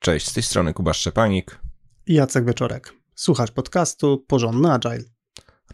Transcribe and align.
Cześć, 0.00 0.28
z 0.28 0.32
tej 0.32 0.42
strony 0.42 0.74
Kuba 0.74 0.92
Szczepanik 0.92 1.60
i 2.06 2.14
Jacek 2.14 2.44
Wieczorek. 2.44 2.92
Słuchasz 3.14 3.50
podcastu 3.50 4.24
Porządny 4.26 4.72
Agile. 4.72 5.04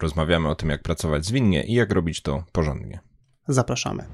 Rozmawiamy 0.01 0.49
o 0.49 0.55
tym, 0.55 0.71
jak 0.71 0.83
pracować 0.83 1.27
zwinnie 1.27 1.65
i 1.65 1.73
jak 1.73 1.93
robić 1.93 2.23
to 2.23 2.45
porządnie. 2.53 3.01
Zapraszamy. 3.49 4.05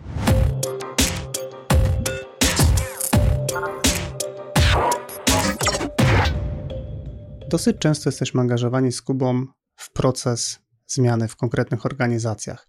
Dosyć 7.49 7.79
często 7.79 8.09
jesteśmy 8.09 8.41
angażowani 8.41 8.93
z 8.93 9.03
Kubą 9.03 9.47
w 9.77 9.93
proces 9.93 10.59
zmiany 10.87 11.29
w 11.29 11.37
konkretnych 11.37 11.87
organizacjach. 11.87 12.69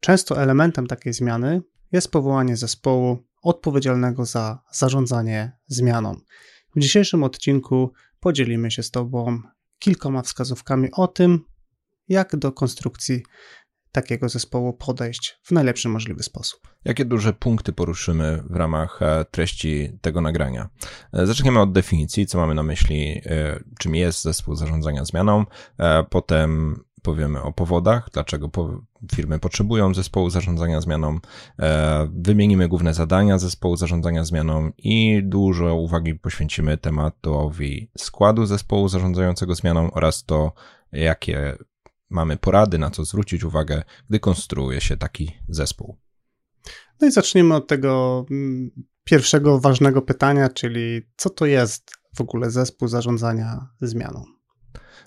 Często 0.00 0.42
elementem 0.42 0.86
takiej 0.86 1.12
zmiany 1.12 1.62
jest 1.92 2.10
powołanie 2.10 2.56
zespołu 2.56 3.18
odpowiedzialnego 3.42 4.24
za 4.24 4.62
zarządzanie 4.72 5.52
zmianą. 5.66 6.16
W 6.76 6.80
dzisiejszym 6.80 7.24
odcinku 7.24 7.92
podzielimy 8.20 8.70
się 8.70 8.82
z 8.82 8.90
Tobą 8.90 9.40
kilkoma 9.78 10.22
wskazówkami 10.22 10.88
o 10.92 11.08
tym, 11.08 11.40
jak 12.08 12.36
do 12.36 12.52
konstrukcji 12.52 13.22
takiego 13.92 14.28
zespołu 14.28 14.72
podejść 14.72 15.38
w 15.42 15.50
najlepszy 15.50 15.88
możliwy 15.88 16.22
sposób. 16.22 16.60
Jakie 16.84 17.04
duże 17.04 17.32
punkty 17.32 17.72
poruszymy 17.72 18.42
w 18.50 18.56
ramach 18.56 19.02
e, 19.02 19.24
treści 19.30 19.98
tego 20.00 20.20
nagrania? 20.20 20.68
E, 21.12 21.26
zaczniemy 21.26 21.60
od 21.60 21.72
definicji, 21.72 22.26
co 22.26 22.38
mamy 22.38 22.54
na 22.54 22.62
myśli, 22.62 23.20
e, 23.26 23.60
czym 23.78 23.94
jest 23.94 24.22
zespół 24.22 24.54
zarządzania 24.54 25.04
zmianą, 25.04 25.44
potem 26.10 26.80
powiemy 27.04 27.42
o 27.42 27.52
powodach, 27.52 28.08
dlaczego 28.12 28.50
firmy 29.14 29.38
potrzebują 29.38 29.94
zespołu 29.94 30.30
zarządzania 30.30 30.80
zmianą, 30.80 31.18
e, 31.58 32.08
wymienimy 32.14 32.68
główne 32.68 32.94
zadania 32.94 33.38
zespołu 33.38 33.76
zarządzania 33.76 34.24
zmianą 34.24 34.70
i 34.78 35.22
dużo 35.24 35.74
uwagi 35.74 36.14
poświęcimy 36.14 36.78
tematowi 36.78 37.90
składu 37.98 38.46
zespołu 38.46 38.88
zarządzającego 38.88 39.54
zmianą 39.54 39.90
oraz 39.90 40.24
to, 40.24 40.52
jakie 40.92 41.56
mamy 42.10 42.36
porady, 42.36 42.78
na 42.78 42.90
co 42.90 43.04
zwrócić 43.04 43.44
uwagę, 43.44 43.82
gdy 44.08 44.20
konstruuje 44.20 44.80
się 44.80 44.96
taki 44.96 45.32
zespół. 45.48 45.96
No 47.00 47.06
i 47.06 47.10
zaczniemy 47.10 47.54
od 47.54 47.68
tego 47.68 48.24
mm, 48.30 48.70
pierwszego 49.04 49.60
ważnego 49.60 50.02
pytania, 50.02 50.48
czyli 50.48 51.02
co 51.16 51.30
to 51.30 51.46
jest 51.46 51.90
w 52.16 52.20
ogóle 52.20 52.50
zespół 52.50 52.88
zarządzania 52.88 53.68
zmianą? 53.80 54.33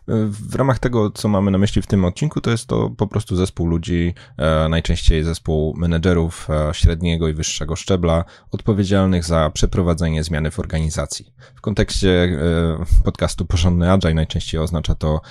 W 0.07 0.55
ramach 0.55 0.79
tego, 0.79 1.11
co 1.11 1.27
mamy 1.27 1.51
na 1.51 1.57
myśli 1.57 1.81
w 1.81 1.87
tym 1.87 2.05
odcinku, 2.05 2.41
to 2.41 2.51
jest 2.51 2.67
to 2.67 2.89
po 2.89 3.07
prostu 3.07 3.35
zespół 3.35 3.67
ludzi, 3.67 4.13
e, 4.37 4.69
najczęściej 4.69 5.23
zespół 5.23 5.73
menedżerów 5.77 6.47
e, 6.49 6.73
średniego 6.73 7.27
i 7.27 7.33
wyższego 7.33 7.75
szczebla, 7.75 8.25
odpowiedzialnych 8.51 9.25
za 9.25 9.49
przeprowadzenie 9.53 10.23
zmiany 10.23 10.51
w 10.51 10.59
organizacji. 10.59 11.33
W 11.55 11.61
kontekście 11.61 12.09
e, 12.09 13.03
podcastu 13.03 13.45
Porządny 13.45 13.91
Agile 13.91 14.13
najczęściej 14.13 14.61
oznacza 14.61 14.95
to 14.95 15.21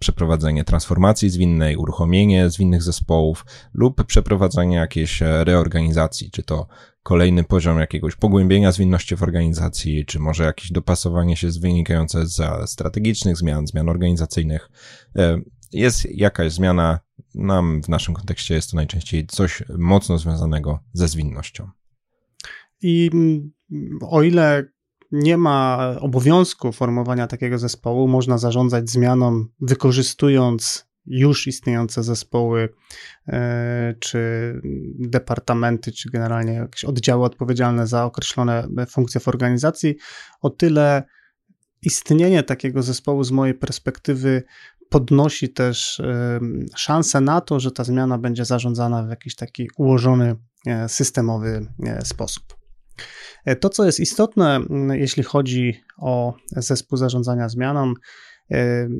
przeprowadzenie 0.00 0.64
transformacji 0.64 1.30
zwinnej, 1.30 1.76
uruchomienie 1.76 2.50
zwinnych 2.50 2.82
zespołów 2.82 3.44
lub 3.74 4.04
przeprowadzenie 4.04 4.76
jakiejś 4.76 5.20
reorganizacji, 5.20 6.30
czy 6.30 6.42
to 6.42 6.66
kolejny 7.08 7.44
poziom 7.44 7.78
jakiegoś 7.78 8.16
pogłębienia 8.16 8.72
zwinności 8.72 9.16
w 9.16 9.22
organizacji, 9.22 10.06
czy 10.06 10.18
może 10.18 10.44
jakieś 10.44 10.72
dopasowanie 10.72 11.36
się 11.36 11.48
wynikające 11.60 12.26
z 12.26 12.70
strategicznych 12.70 13.36
zmian, 13.36 13.66
zmian 13.66 13.88
organizacyjnych. 13.88 14.70
E, 15.16 15.40
jest 15.72 16.06
jakaś 16.10 16.52
zmiana, 16.52 16.98
nam 17.34 17.82
w 17.82 17.88
naszym 17.88 18.14
kontekście 18.14 18.54
jest 18.54 18.70
to 18.70 18.76
najczęściej 18.76 19.26
coś 19.26 19.62
mocno 19.78 20.18
związanego 20.18 20.78
ze 20.92 21.08
zwinnością. 21.08 21.68
I 22.82 23.10
mm, 23.12 23.50
o 24.02 24.22
ile 24.22 24.64
nie 25.12 25.36
ma 25.36 25.94
obowiązku 26.00 26.72
formowania 26.72 27.26
takiego 27.26 27.58
zespołu, 27.58 28.08
można 28.08 28.38
zarządzać 28.38 28.90
zmianą, 28.90 29.44
wykorzystując 29.60 30.87
już 31.10 31.46
istniejące 31.46 32.02
zespoły, 32.02 32.68
e, 33.28 33.94
czy 34.00 34.20
departamenty, 34.98 35.92
czy 35.92 36.10
generalnie 36.10 36.52
jakieś 36.52 36.84
oddziały 36.84 37.24
odpowiedzialne 37.24 37.86
za 37.86 38.04
określone 38.04 38.68
funkcje 38.90 39.20
w 39.20 39.28
organizacji, 39.28 39.96
o 40.40 40.50
tyle 40.50 41.02
istnienie 41.82 42.42
takiego 42.42 42.82
zespołu 42.82 43.24
z 43.24 43.30
mojej 43.30 43.54
perspektywy 43.54 44.42
podnosi 44.88 45.48
też 45.48 46.00
e, 46.00 46.40
szansę 46.76 47.20
na 47.20 47.40
to, 47.40 47.60
że 47.60 47.70
ta 47.70 47.84
zmiana 47.84 48.18
będzie 48.18 48.44
zarządzana 48.44 49.02
w 49.02 49.10
jakiś 49.10 49.34
taki 49.34 49.68
ułożony, 49.76 50.36
e, 50.66 50.88
systemowy 50.88 51.66
sposób. 52.04 52.58
To, 53.60 53.68
co 53.68 53.84
jest 53.84 54.00
istotne, 54.00 54.60
jeśli 54.92 55.22
chodzi 55.22 55.80
o 55.98 56.34
zespół 56.56 56.98
zarządzania 56.98 57.48
zmianą, 57.48 57.94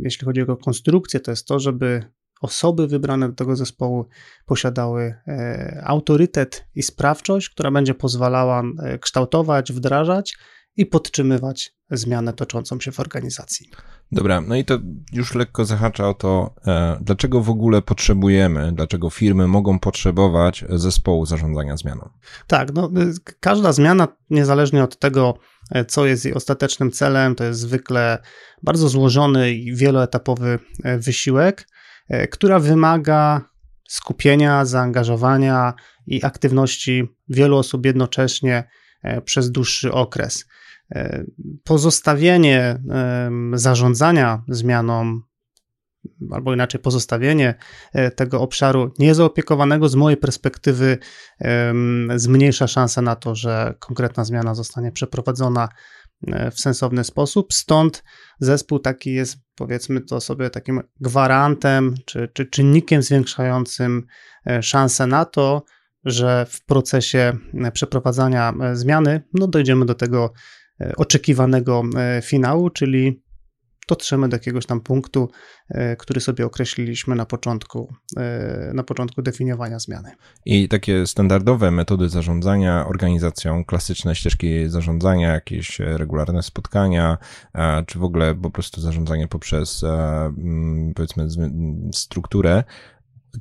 jeśli 0.03 0.25
chodzi 0.25 0.41
o 0.41 0.43
jego 0.43 0.57
konstrukcję, 0.57 1.21
to 1.21 1.31
jest 1.31 1.47
to, 1.47 1.59
żeby 1.59 2.03
osoby 2.41 2.87
wybrane 2.87 3.29
do 3.29 3.35
tego 3.35 3.57
zespołu 3.57 4.07
posiadały 4.47 5.15
e, 5.29 5.83
autorytet 5.85 6.65
i 6.75 6.83
sprawczość, 6.83 7.51
która 7.51 7.71
będzie 7.71 7.95
pozwalała 7.95 8.63
e, 8.83 8.99
kształtować, 8.99 9.73
wdrażać 9.73 10.37
i 10.77 10.87
podtrzymywać 10.87 11.78
zmianę 11.91 12.33
toczącą 12.33 12.81
się 12.81 12.93
w 12.93 13.01
organizacji. 13.01 13.71
Dobra, 14.13 14.41
no 14.41 14.57
i 14.57 14.65
to 14.65 14.79
już 15.13 15.35
lekko 15.35 15.65
zahacza 15.65 16.09
o 16.09 16.15
to, 16.15 16.55
e, 16.67 16.99
dlaczego 17.01 17.41
w 17.41 17.51
ogóle 17.51 17.83
potrzebujemy, 17.83 18.73
dlaczego 18.73 19.11
firmy 19.11 19.47
mogą 19.47 19.79
potrzebować 19.79 20.65
zespołu 20.69 21.27
zarządzania 21.27 21.77
zmianą. 21.77 22.09
Tak, 22.47 22.73
no, 22.75 22.91
każda 23.41 23.73
zmiana, 23.73 24.09
niezależnie 24.31 24.85
od 24.85 24.99
tego, 24.99 25.39
co 25.89 26.07
jest 26.07 26.25
jej 26.25 26.35
ostatecznym 26.35 26.91
celem, 26.91 27.35
to 27.35 27.45
jest 27.45 27.61
zwykle 27.61 28.19
bardzo 28.63 28.89
złożony 28.89 29.53
i 29.53 29.77
wieloetapowy 29.77 30.59
wysiłek, 30.99 31.69
która 32.31 32.59
wymaga 32.59 33.41
skupienia, 33.89 34.65
zaangażowania 34.65 35.75
i 36.07 36.25
aktywności 36.25 37.09
wielu 37.29 37.57
osób 37.57 37.87
jednocześnie 37.87 38.69
przez 39.25 39.51
dłuższy 39.51 39.93
okres. 39.93 40.45
E, 40.95 41.25
pozostawienie 41.65 42.81
zarządzania 43.53 44.43
zmianą, 44.49 45.21
albo 46.31 46.55
inaczej 46.55 46.81
pozostawienie 46.81 47.55
e, 47.93 48.11
tego 48.11 48.41
obszaru 48.41 48.93
niezaopiekowanego 48.99 49.89
z 49.89 49.95
mojej 49.95 50.17
perspektywy 50.17 50.99
zmniejsza 52.17 52.67
szansę 52.67 53.03
na 53.03 53.17
to, 53.17 53.35
że 53.35 53.75
konkretna 53.79 54.25
zmiana 54.25 54.55
zostanie 54.55 54.93
przeprowadzona 54.93 55.69
e, 56.27 56.51
w 56.51 56.61
sensowny 56.61 57.05
sposób. 57.05 57.53
Stąd 57.53 58.05
zespół 58.41 58.79
taki 58.79 59.13
jest, 59.13 59.37
powiedzmy 59.55 60.01
to 60.01 60.21
sobie, 60.21 60.51
takim 60.51 60.81
gwarantem 61.01 61.95
czy, 62.05 62.29
czy 62.33 62.47
czynnikiem 62.47 63.03
zwiększającym 63.03 64.07
szansę 64.63 65.07
na 65.07 65.25
to, 65.25 65.63
że 66.05 66.47
w 66.51 66.65
procesie 66.65 67.33
przeprowadzania 67.73 68.55
zmiany 68.73 69.23
no, 69.35 69.47
dojdziemy 69.47 69.87
do 69.87 69.95
tego 69.95 70.33
oczekiwanego 70.97 71.83
e, 71.97 72.23
finału, 72.23 72.71
czyli 72.71 73.23
dotrzemy 73.89 74.29
do 74.29 74.37
jakiegoś 74.37 74.67
tam 74.67 74.81
punktu, 74.81 75.31
e, 75.69 75.97
który 75.97 76.21
sobie 76.21 76.47
określiliśmy 76.47 77.15
na 77.15 77.27
początku, 77.27 77.95
na 78.75 78.83
początku 78.83 79.23
definiowania 79.23 79.79
zmiany. 79.79 80.11
I 80.47 80.69
takie 80.69 81.07
standardowe 81.07 81.71
metody 81.71 82.09
zarządzania 82.09 82.87
organizacją, 82.87 83.65
klasyczne 83.65 84.15
ścieżki 84.15 84.69
zarządzania, 84.69 85.33
jakieś 85.33 85.79
regularne 85.79 86.43
spotkania, 86.43 87.19
czy 87.87 87.99
w 87.99 88.05
ogóle 88.05 88.35
po 88.35 88.51
prostu 88.51 88.81
zarządzanie 88.81 89.29
poprzez 89.29 89.85
powiedzmy 90.95 91.29
strukturę, 91.93 92.65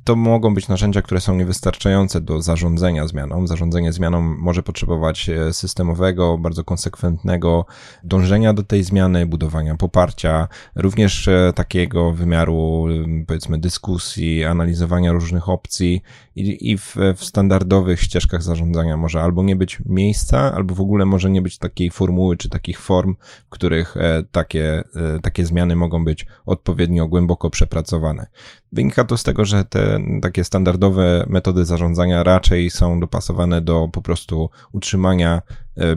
to 0.04 0.16
mogą 0.16 0.54
być 0.54 0.68
narzędzia, 0.68 1.02
które 1.02 1.20
są 1.20 1.34
niewystarczające 1.34 2.20
do 2.20 2.42
zarządzania 2.42 3.06
zmianą. 3.06 3.46
Zarządzanie 3.46 3.92
zmianą 3.92 4.20
może 4.20 4.62
potrzebować 4.62 5.28
e, 5.28 5.52
systemowego, 5.52 6.38
bardzo 6.38 6.64
konsekwentnego 6.64 7.66
dążenia 8.04 8.52
do 8.52 8.62
tej 8.62 8.84
zmiany, 8.84 9.26
budowania 9.26 9.76
poparcia, 9.76 10.48
również 10.74 11.28
e, 11.28 11.52
takiego 11.54 12.12
wymiaru, 12.12 12.86
powiedzmy, 13.26 13.58
dyskusji, 13.58 14.44
analizowania 14.44 15.12
różnych 15.12 15.48
opcji 15.48 16.02
i, 16.36 16.70
i 16.70 16.78
w, 16.78 16.96
w 17.16 17.24
standardowych 17.24 18.02
ścieżkach 18.02 18.42
zarządzania 18.42 18.96
może 18.96 19.22
albo 19.22 19.42
nie 19.42 19.56
być 19.56 19.78
miejsca, 19.86 20.54
albo 20.54 20.74
w 20.74 20.80
ogóle 20.80 21.04
może 21.04 21.30
nie 21.30 21.42
być 21.42 21.58
takiej 21.58 21.90
formuły 21.90 22.36
czy 22.36 22.48
takich 22.48 22.80
form, 22.80 23.16
w 23.46 23.48
których 23.48 23.96
e, 23.96 24.22
takie, 24.32 24.82
takie 25.22 25.46
zmiany 25.46 25.76
mogą 25.76 26.04
być 26.04 26.26
odpowiednio 26.46 27.08
głęboko 27.08 27.50
przepracowane. 27.50 28.26
Wynika 28.72 29.04
to 29.04 29.16
z 29.16 29.22
tego, 29.22 29.44
że 29.44 29.64
te 29.64 29.77
takie 30.22 30.44
standardowe 30.44 31.24
metody 31.28 31.64
zarządzania 31.64 32.22
raczej 32.22 32.70
są 32.70 33.00
dopasowane 33.00 33.60
do 33.60 33.88
po 33.92 34.02
prostu 34.02 34.50
utrzymania 34.72 35.42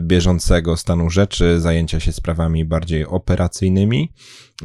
bieżącego 0.00 0.76
stanu 0.76 1.10
rzeczy, 1.10 1.60
zajęcia 1.60 2.00
się 2.00 2.12
sprawami 2.12 2.64
bardziej 2.64 3.06
operacyjnymi, 3.06 4.12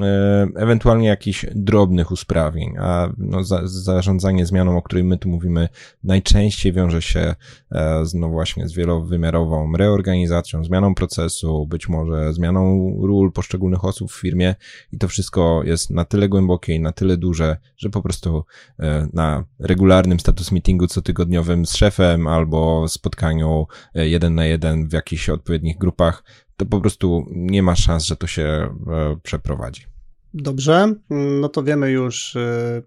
E, 0.01 0.47
ewentualnie 0.55 1.07
jakichś 1.07 1.45
drobnych 1.55 2.11
usprawnień, 2.11 2.77
a 2.79 3.09
no, 3.17 3.43
za, 3.43 3.61
zarządzanie 3.63 4.45
zmianą, 4.45 4.77
o 4.77 4.81
której 4.81 5.03
my 5.03 5.17
tu 5.17 5.29
mówimy, 5.29 5.69
najczęściej 6.03 6.73
wiąże 6.73 7.01
się 7.01 7.35
e, 7.71 8.05
z, 8.05 8.13
no 8.13 8.29
właśnie 8.29 8.67
z 8.67 8.73
wielowymiarową 8.73 9.77
reorganizacją, 9.77 10.63
zmianą 10.63 10.95
procesu, 10.95 11.67
być 11.67 11.89
może 11.89 12.33
zmianą 12.33 12.93
ról 13.01 13.31
poszczególnych 13.31 13.85
osób 13.85 14.11
w 14.11 14.21
firmie 14.21 14.55
i 14.93 14.97
to 14.97 15.07
wszystko 15.07 15.61
jest 15.63 15.89
na 15.89 16.05
tyle 16.05 16.29
głębokie 16.29 16.73
i 16.73 16.79
na 16.79 16.91
tyle 16.91 17.17
duże, 17.17 17.57
że 17.77 17.89
po 17.89 18.01
prostu 18.01 18.43
e, 18.79 19.07
na 19.13 19.43
regularnym 19.59 20.19
status 20.19 20.51
meetingu 20.51 20.87
cotygodniowym 20.87 21.65
z 21.65 21.75
szefem 21.75 22.27
albo 22.27 22.87
spotkaniu 22.87 23.67
jeden 23.95 24.35
na 24.35 24.45
jeden 24.45 24.87
w 24.87 24.93
jakichś 25.07 25.29
odpowiednich 25.29 25.77
grupach 25.77 26.23
to 26.57 26.65
po 26.65 26.81
prostu 26.81 27.25
nie 27.31 27.63
ma 27.63 27.75
szans, 27.75 28.05
że 28.05 28.15
to 28.15 28.27
się 28.27 28.43
e, 28.43 29.17
przeprowadzi. 29.23 29.85
Dobrze, 30.33 30.93
no 31.41 31.49
to 31.49 31.63
wiemy 31.63 31.91
już, 31.91 32.35
e, 32.35 32.81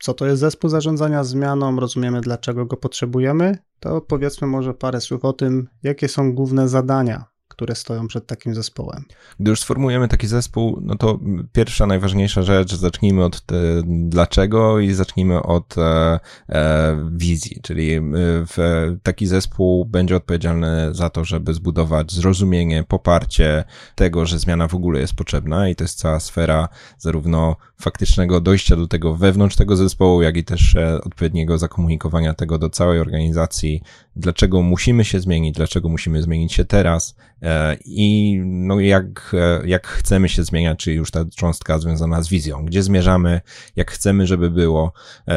co 0.00 0.14
to 0.14 0.26
jest 0.26 0.40
zespół 0.40 0.70
zarządzania 0.70 1.24
zmianą, 1.24 1.80
rozumiemy, 1.80 2.20
dlaczego 2.20 2.66
go 2.66 2.76
potrzebujemy. 2.76 3.58
To 3.80 4.00
powiedzmy 4.00 4.46
może 4.46 4.74
parę 4.74 5.00
słów 5.00 5.24
o 5.24 5.32
tym, 5.32 5.68
jakie 5.82 6.08
są 6.08 6.34
główne 6.34 6.68
zadania 6.68 7.31
które 7.52 7.74
stoją 7.74 8.06
przed 8.06 8.26
takim 8.26 8.54
zespołem. 8.54 9.04
Gdy 9.40 9.50
już 9.50 9.60
sformułujemy 9.60 10.08
taki 10.08 10.26
zespół, 10.26 10.78
no 10.82 10.94
to 10.94 11.18
pierwsza, 11.52 11.86
najważniejsza 11.86 12.42
rzecz, 12.42 12.74
zacznijmy 12.74 13.24
od 13.24 13.40
te, 13.40 13.56
dlaczego 13.84 14.80
i 14.80 14.92
zacznijmy 14.92 15.42
od 15.42 15.78
e, 15.78 16.20
e, 16.48 17.08
wizji, 17.12 17.60
czyli 17.62 17.92
e, 17.94 18.00
w, 18.46 18.56
taki 19.02 19.26
zespół 19.26 19.84
będzie 19.84 20.16
odpowiedzialny 20.16 20.94
za 20.94 21.10
to, 21.10 21.24
żeby 21.24 21.54
zbudować 21.54 22.12
zrozumienie, 22.12 22.84
poparcie 22.88 23.64
tego, 23.94 24.26
że 24.26 24.38
zmiana 24.38 24.68
w 24.68 24.74
ogóle 24.74 25.00
jest 25.00 25.14
potrzebna 25.14 25.68
i 25.68 25.76
to 25.76 25.84
jest 25.84 25.98
cała 25.98 26.20
sfera 26.20 26.68
zarówno 26.98 27.56
faktycznego 27.80 28.40
dojścia 28.40 28.76
do 28.76 28.86
tego 28.86 29.14
wewnątrz 29.14 29.56
tego 29.56 29.76
zespołu, 29.76 30.22
jak 30.22 30.36
i 30.36 30.44
też 30.44 30.76
e, 30.76 31.00
odpowiedniego 31.04 31.58
zakomunikowania 31.58 32.34
tego 32.34 32.58
do 32.58 32.70
całej 32.70 33.00
organizacji, 33.00 33.82
dlaczego 34.16 34.62
musimy 34.62 35.04
się 35.04 35.20
zmienić, 35.20 35.54
dlaczego 35.54 35.88
musimy 35.88 36.22
zmienić 36.22 36.52
się 36.52 36.64
teraz 36.64 37.16
e, 37.42 37.76
i 37.84 38.38
no 38.44 38.80
jak, 38.80 39.34
e, 39.34 39.66
jak 39.66 39.86
chcemy 39.86 40.28
się 40.28 40.44
zmieniać, 40.44 40.78
czyli 40.78 40.96
już 40.96 41.10
ta 41.10 41.24
cząstka 41.36 41.78
związana 41.78 42.22
z 42.22 42.28
wizją, 42.28 42.64
gdzie 42.64 42.82
zmierzamy, 42.82 43.40
jak 43.76 43.90
chcemy, 43.90 44.26
żeby 44.26 44.50
było, 44.50 44.92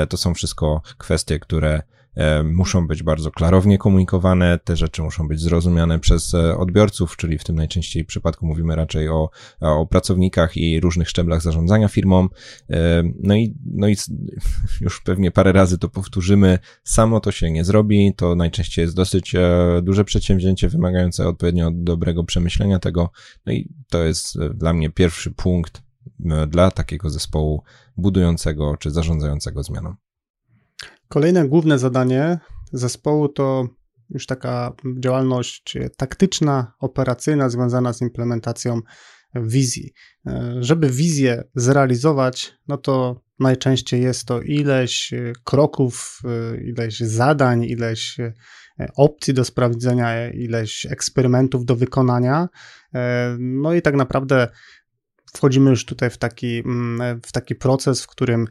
to 0.10 0.18
są 0.18 0.33
wszystko 0.33 0.81
kwestie, 0.98 1.39
które 1.39 1.81
E, 1.94 1.94
muszą 2.44 2.88
być 2.88 3.03
bardzo 3.03 3.31
klarownie 3.31 3.77
komunikowane, 3.77 4.59
te 4.63 4.75
rzeczy 4.75 5.01
muszą 5.01 5.27
być 5.27 5.39
zrozumiane 5.39 6.00
przez 6.00 6.33
e, 6.33 6.57
odbiorców, 6.57 7.17
czyli 7.17 7.38
w 7.38 7.44
tym 7.44 7.56
najczęściej 7.56 8.06
przypadku 8.06 8.45
mówimy 8.45 8.75
raczej 8.75 9.09
o, 9.09 9.29
o 9.59 9.85
pracownikach 9.85 10.57
i 10.57 10.79
różnych 10.79 11.09
szczeblach 11.09 11.41
zarządzania 11.41 11.88
firmą. 11.88 12.27
E, 12.69 13.03
no 13.23 13.35
i, 13.35 13.56
no 13.65 13.88
i 13.88 13.95
już 14.81 15.01
pewnie 15.01 15.31
parę 15.31 15.51
razy 15.51 15.77
to 15.77 15.89
powtórzymy, 15.89 16.59
samo 16.83 17.19
to 17.19 17.31
się 17.31 17.51
nie 17.51 17.63
zrobi, 17.63 18.13
to 18.18 18.35
najczęściej 18.35 18.83
jest 18.83 18.95
dosyć 18.95 19.35
duże 19.83 20.06
przedsięwzięcie 20.06 20.69
wymagające 20.69 21.27
odpowiednio 21.27 21.71
dobrego 21.73 22.23
przemyślenia 22.23 22.79
tego, 22.79 23.09
no 23.45 23.53
i 23.53 23.69
to 23.89 24.03
jest 24.03 24.39
dla 24.39 24.73
mnie 24.73 24.89
pierwszy 24.89 25.31
punkt 25.31 25.83
dla 26.47 26.71
takiego 26.71 27.09
zespołu 27.09 27.63
budującego 27.97 28.77
czy 28.77 28.91
zarządzającego 28.91 29.63
zmianą. 29.63 29.95
Kolejne 31.07 31.48
główne 31.48 31.80
zadanie 31.80 32.40
zespołu 32.74 33.30
to 33.30 33.68
już 34.10 34.25
taka 34.25 34.74
działalność 35.00 35.78
taktyczna, 35.98 36.74
operacyjna, 36.80 37.50
związana 37.50 37.94
z 37.94 38.02
implementacją 38.02 38.80
wizji. 39.36 39.94
Żeby 40.60 40.90
wizję 40.90 41.44
zrealizować, 41.56 42.54
no 42.68 42.78
to 42.78 43.22
najczęściej 43.40 44.02
jest 44.02 44.25
to 44.25 44.42
ileś 44.42 45.13
kroków, 45.44 46.22
ileś 46.66 47.00
zadań, 47.00 47.63
ileś 47.63 48.18
opcji 48.98 49.34
do 49.34 49.46
sprawdzenia, 49.46 50.31
ileś 50.31 50.86
eksperymentów 50.86 51.66
do 51.66 51.75
wykonania. 51.75 52.50
No 53.40 53.74
i 53.74 53.81
tak 53.81 53.96
naprawdę 53.96 54.48
wchodzimy 55.34 55.69
już 55.69 55.86
tutaj 55.86 56.10
w 56.10 56.18
taki, 56.18 56.63
w 57.24 57.31
taki 57.31 57.56
proces, 57.56 58.02
w 58.02 58.07
którym 58.07 58.48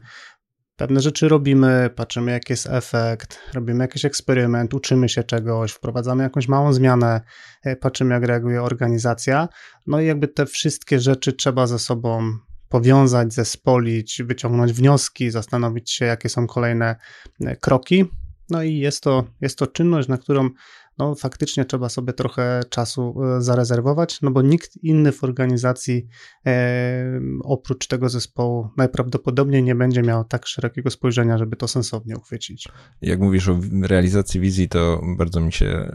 Pewne 0.77 1.01
rzeczy 1.01 1.27
robimy, 1.27 1.89
patrzymy 1.95 2.31
jaki 2.31 2.53
jest 2.53 2.67
efekt, 2.69 3.39
robimy 3.53 3.83
jakiś 3.83 4.05
eksperyment, 4.05 4.73
uczymy 4.73 5.09
się 5.09 5.23
czegoś, 5.23 5.71
wprowadzamy 5.71 6.23
jakąś 6.23 6.47
małą 6.47 6.73
zmianę, 6.73 7.21
e, 7.63 7.75
patrzymy 7.75 8.13
jak 8.13 8.23
reaguje 8.23 8.63
organizacja. 8.63 9.47
No 9.87 10.01
i 10.01 10.05
jakby 10.05 10.27
te 10.27 10.45
wszystkie 10.45 10.99
rzeczy 10.99 11.33
trzeba 11.33 11.67
ze 11.67 11.79
sobą 11.79 12.31
powiązać, 12.69 13.33
zespolić, 13.33 14.21
wyciągnąć 14.23 14.73
wnioski, 14.73 15.31
zastanowić 15.31 15.91
się 15.91 16.05
jakie 16.05 16.29
są 16.29 16.47
kolejne 16.47 16.95
e, 17.41 17.55
kroki. 17.55 18.05
No 18.49 18.63
i 18.63 18.77
jest 18.77 19.03
to, 19.03 19.23
jest 19.41 19.57
to 19.57 19.67
czynność, 19.67 20.07
na 20.07 20.17
którą 20.17 20.49
no 20.97 21.15
faktycznie 21.15 21.65
trzeba 21.65 21.89
sobie 21.89 22.13
trochę 22.13 22.61
czasu 22.69 23.15
e, 23.23 23.41
zarezerwować, 23.41 24.21
no 24.21 24.31
bo 24.31 24.41
nikt 24.41 24.83
inny 24.83 25.11
w 25.11 25.23
organizacji 25.23 26.07
e, 26.45 27.21
oprócz 27.43 27.87
tego 27.87 28.09
zespołu 28.09 28.69
najprawdopodobniej 28.77 29.63
nie 29.63 29.75
będzie 29.75 30.01
miał 30.01 30.23
tak 30.23 30.47
szerokiego 30.47 30.89
spojrzenia, 30.89 31.37
żeby 31.37 31.55
to 31.55 31.67
sensownie 31.67 32.17
uchwycić. 32.17 32.67
Jak 33.01 33.19
mówisz 33.19 33.49
o 33.49 33.59
realizacji 33.81 34.39
wizji, 34.39 34.69
to 34.69 35.01
bardzo 35.17 35.41
mi 35.41 35.51
się 35.51 35.65
e, 35.65 35.91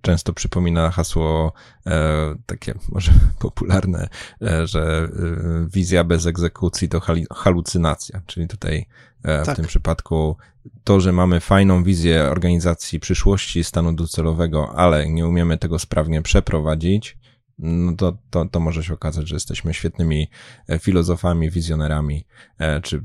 często 0.00 0.32
przypomina 0.32 0.90
hasło 0.90 1.52
e, 1.86 2.34
takie 2.46 2.74
może 2.92 3.12
popularne, 3.38 4.08
e, 4.42 4.66
że 4.66 5.08
e, 5.12 5.66
wizja 5.72 6.04
bez 6.04 6.26
egzekucji 6.26 6.88
to 6.88 7.00
halucynacja, 7.30 8.22
czyli 8.26 8.48
tutaj 8.48 8.86
w 9.24 9.46
tak. 9.46 9.56
tym 9.56 9.64
przypadku 9.64 10.36
to, 10.84 11.00
że 11.00 11.12
mamy 11.12 11.40
fajną 11.40 11.84
wizję 11.84 12.22
organizacji 12.22 13.00
przyszłości, 13.00 13.64
stanu 13.64 13.92
docelowego, 13.92 14.72
ale 14.76 15.08
nie 15.08 15.26
umiemy 15.26 15.58
tego 15.58 15.78
sprawnie 15.78 16.22
przeprowadzić, 16.22 17.18
no 17.58 17.96
to, 17.96 18.16
to, 18.30 18.44
to 18.44 18.60
może 18.60 18.84
się 18.84 18.94
okazać, 18.94 19.28
że 19.28 19.36
jesteśmy 19.36 19.74
świetnymi 19.74 20.30
e, 20.68 20.78
filozofami, 20.78 21.50
wizjonerami, 21.50 22.26
e, 22.58 22.80
czy 22.80 23.04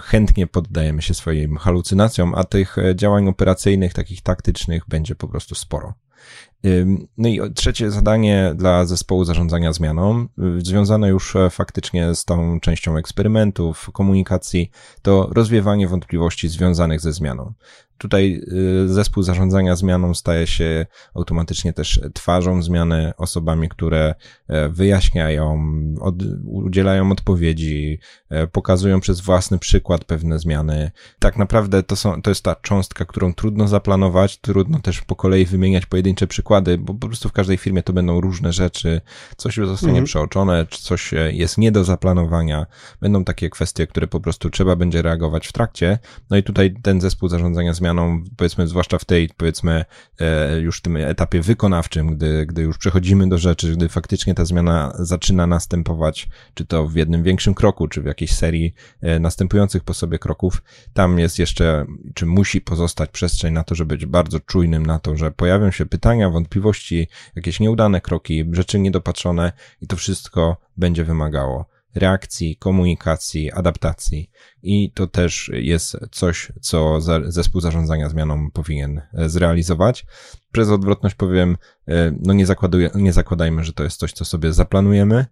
chętnie 0.00 0.46
poddajemy 0.46 1.02
się 1.02 1.14
swoim 1.14 1.56
halucynacjom, 1.56 2.34
a 2.34 2.44
tych 2.44 2.78
e, 2.78 2.96
działań 2.96 3.28
operacyjnych, 3.28 3.94
takich 3.94 4.22
taktycznych 4.22 4.82
będzie 4.88 5.14
po 5.14 5.28
prostu 5.28 5.54
sporo. 5.54 5.94
No 7.18 7.28
i 7.28 7.40
trzecie 7.54 7.90
zadanie 7.90 8.52
dla 8.56 8.84
zespołu 8.84 9.24
zarządzania 9.24 9.72
zmianą, 9.72 10.26
y, 10.58 10.60
związane 10.64 11.08
już 11.08 11.36
e, 11.36 11.50
faktycznie 11.50 12.14
z 12.14 12.24
tą 12.24 12.60
częścią 12.60 12.96
eksperymentów, 12.96 13.90
komunikacji, 13.92 14.70
to 15.02 15.28
rozwiewanie 15.32 15.88
wątpliwości 15.88 16.48
związanych 16.48 17.00
ze 17.00 17.12
zmianą. 17.12 17.52
Tutaj 17.98 18.42
y, 18.84 18.88
zespół 18.88 19.22
zarządzania 19.22 19.76
zmianą 19.76 20.14
staje 20.14 20.46
się 20.46 20.86
automatycznie 21.14 21.72
też 21.72 22.00
twarzą 22.14 22.62
zmiany, 22.62 23.12
osobami, 23.16 23.68
które 23.68 24.14
e, 24.48 24.68
wyjaśniają, 24.68 25.74
od, 26.00 26.14
udzielają 26.44 27.12
odpowiedzi, 27.12 27.98
e, 28.28 28.46
pokazują 28.46 29.00
przez 29.00 29.20
własny 29.20 29.58
przykład 29.58 30.04
pewne 30.04 30.38
zmiany. 30.38 30.90
Tak 31.18 31.36
naprawdę 31.36 31.82
to, 31.82 31.96
są, 31.96 32.22
to 32.22 32.30
jest 32.30 32.42
ta 32.42 32.54
cząstka, 32.54 33.04
którą 33.04 33.34
trudno 33.34 33.68
zaplanować, 33.68 34.38
trudno 34.38 34.80
też 34.80 35.00
po 35.00 35.16
kolei 35.16 35.44
wymieniać 35.46 35.86
pojedyncze 35.86 36.26
przykłady, 36.26 36.78
bo 36.78 36.94
po 36.94 37.06
prostu 37.06 37.28
w 37.28 37.32
każdej 37.32 37.56
firmie 37.56 37.82
to 37.82 37.92
będą 37.92 38.20
różne 38.20 38.52
rzeczy, 38.52 39.00
coś 39.36 39.56
zostanie 39.56 39.90
mhm. 39.90 40.04
przeoczone, 40.04 40.66
czy 40.66 40.82
coś 40.82 41.10
jest 41.30 41.58
nie 41.58 41.72
do 41.72 41.84
zaplanowania. 41.84 42.66
Będą 43.00 43.24
takie 43.24 43.50
kwestie, 43.50 43.86
które 43.86 44.06
po 44.06 44.20
prostu 44.20 44.50
trzeba 44.50 44.76
będzie 44.76 45.02
reagować 45.02 45.46
w 45.46 45.52
trakcie. 45.52 45.98
No 46.30 46.36
i 46.36 46.42
tutaj 46.42 46.74
ten 46.82 47.00
zespół 47.00 47.28
zarządzania 47.28 47.72
zmianą 47.72 47.85
zmianą, 47.86 48.24
powiedzmy, 48.36 48.66
zwłaszcza 48.66 48.98
w 48.98 49.04
tej, 49.04 49.28
powiedzmy, 49.36 49.84
e, 50.20 50.58
już 50.60 50.80
tym 50.80 50.96
etapie 50.96 51.40
wykonawczym, 51.40 52.16
gdy, 52.16 52.46
gdy 52.46 52.62
już 52.62 52.78
przechodzimy 52.78 53.28
do 53.28 53.38
rzeczy, 53.38 53.72
gdy 53.72 53.88
faktycznie 53.88 54.34
ta 54.34 54.44
zmiana 54.44 54.92
zaczyna 54.98 55.46
następować, 55.46 56.28
czy 56.54 56.64
to 56.64 56.86
w 56.86 56.94
jednym 56.94 57.22
większym 57.22 57.54
kroku, 57.54 57.88
czy 57.88 58.02
w 58.02 58.04
jakiejś 58.04 58.34
serii 58.34 58.74
e, 59.00 59.18
następujących 59.18 59.84
po 59.84 59.94
sobie 59.94 60.18
kroków, 60.18 60.62
tam 60.94 61.18
jest 61.18 61.38
jeszcze, 61.38 61.86
czy 62.14 62.26
musi 62.26 62.60
pozostać 62.60 63.10
przestrzeń 63.10 63.54
na 63.54 63.64
to, 63.64 63.74
żeby 63.74 63.94
być 63.94 64.06
bardzo 64.06 64.40
czujnym 64.40 64.86
na 64.86 64.98
to, 64.98 65.16
że 65.16 65.30
pojawią 65.30 65.70
się 65.70 65.86
pytania, 65.86 66.30
wątpliwości, 66.30 67.08
jakieś 67.36 67.60
nieudane 67.60 68.00
kroki, 68.00 68.44
rzeczy 68.52 68.78
niedopatrzone 68.78 69.52
i 69.82 69.86
to 69.86 69.96
wszystko 69.96 70.56
będzie 70.76 71.04
wymagało 71.04 71.75
reakcji, 71.96 72.56
komunikacji, 72.56 73.52
adaptacji. 73.52 74.30
I 74.62 74.92
to 74.94 75.06
też 75.06 75.50
jest 75.54 75.96
coś, 76.10 76.52
co 76.60 77.00
zespół 77.26 77.60
zarządzania 77.60 78.08
zmianą 78.08 78.50
powinien 78.50 79.02
e, 79.14 79.28
zrealizować. 79.28 80.06
Przez 80.52 80.68
odwrotność 80.68 81.14
powiem, 81.14 81.56
e, 81.88 82.12
no 82.20 82.32
nie, 82.32 82.46
nie 82.94 83.12
zakładajmy, 83.12 83.64
że 83.64 83.72
to 83.72 83.84
jest 83.84 83.98
coś, 83.98 84.12
co 84.12 84.24
sobie 84.24 84.52
zaplanujemy 84.52 85.26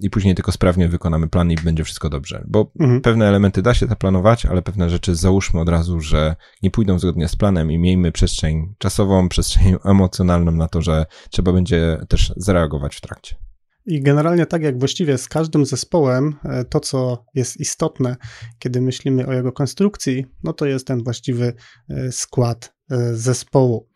i 0.00 0.10
później 0.10 0.34
tylko 0.34 0.52
sprawnie 0.52 0.88
wykonamy 0.88 1.28
plan 1.28 1.50
i 1.50 1.54
będzie 1.56 1.84
wszystko 1.84 2.08
dobrze. 2.08 2.44
Bo 2.48 2.70
mhm. 2.80 3.00
pewne 3.00 3.28
elementy 3.28 3.62
da 3.62 3.74
się 3.74 3.86
zaplanować, 3.86 4.46
ale 4.46 4.62
pewne 4.62 4.90
rzeczy 4.90 5.14
załóżmy 5.14 5.60
od 5.60 5.68
razu, 5.68 6.00
że 6.00 6.36
nie 6.62 6.70
pójdą 6.70 6.98
zgodnie 6.98 7.28
z 7.28 7.36
planem 7.36 7.70
i 7.70 7.78
miejmy 7.78 8.12
przestrzeń 8.12 8.74
czasową, 8.78 9.28
przestrzeń 9.28 9.76
emocjonalną 9.84 10.52
na 10.52 10.68
to, 10.68 10.82
że 10.82 11.06
trzeba 11.30 11.52
będzie 11.52 11.98
też 12.08 12.32
zareagować 12.36 12.96
w 12.96 13.00
trakcie. 13.00 13.47
I 13.88 14.02
generalnie 14.02 14.46
tak 14.46 14.62
jak 14.62 14.78
właściwie 14.78 15.18
z 15.18 15.28
każdym 15.28 15.66
zespołem, 15.66 16.34
e, 16.44 16.64
to 16.64 16.80
co 16.80 17.24
jest 17.34 17.60
istotne, 17.60 18.16
kiedy 18.58 18.80
myślimy 18.80 19.26
o 19.26 19.32
jego 19.32 19.52
konstrukcji, 19.52 20.26
no 20.44 20.52
to 20.52 20.66
jest 20.66 20.86
ten 20.86 21.04
właściwy 21.04 21.52
e, 21.88 22.12
skład 22.12 22.74
e, 22.90 23.14
zespołu. 23.14 23.88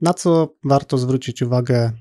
Na 0.00 0.14
co 0.14 0.54
warto 0.64 0.98
zwrócić 0.98 1.42
uwagę 1.42 1.92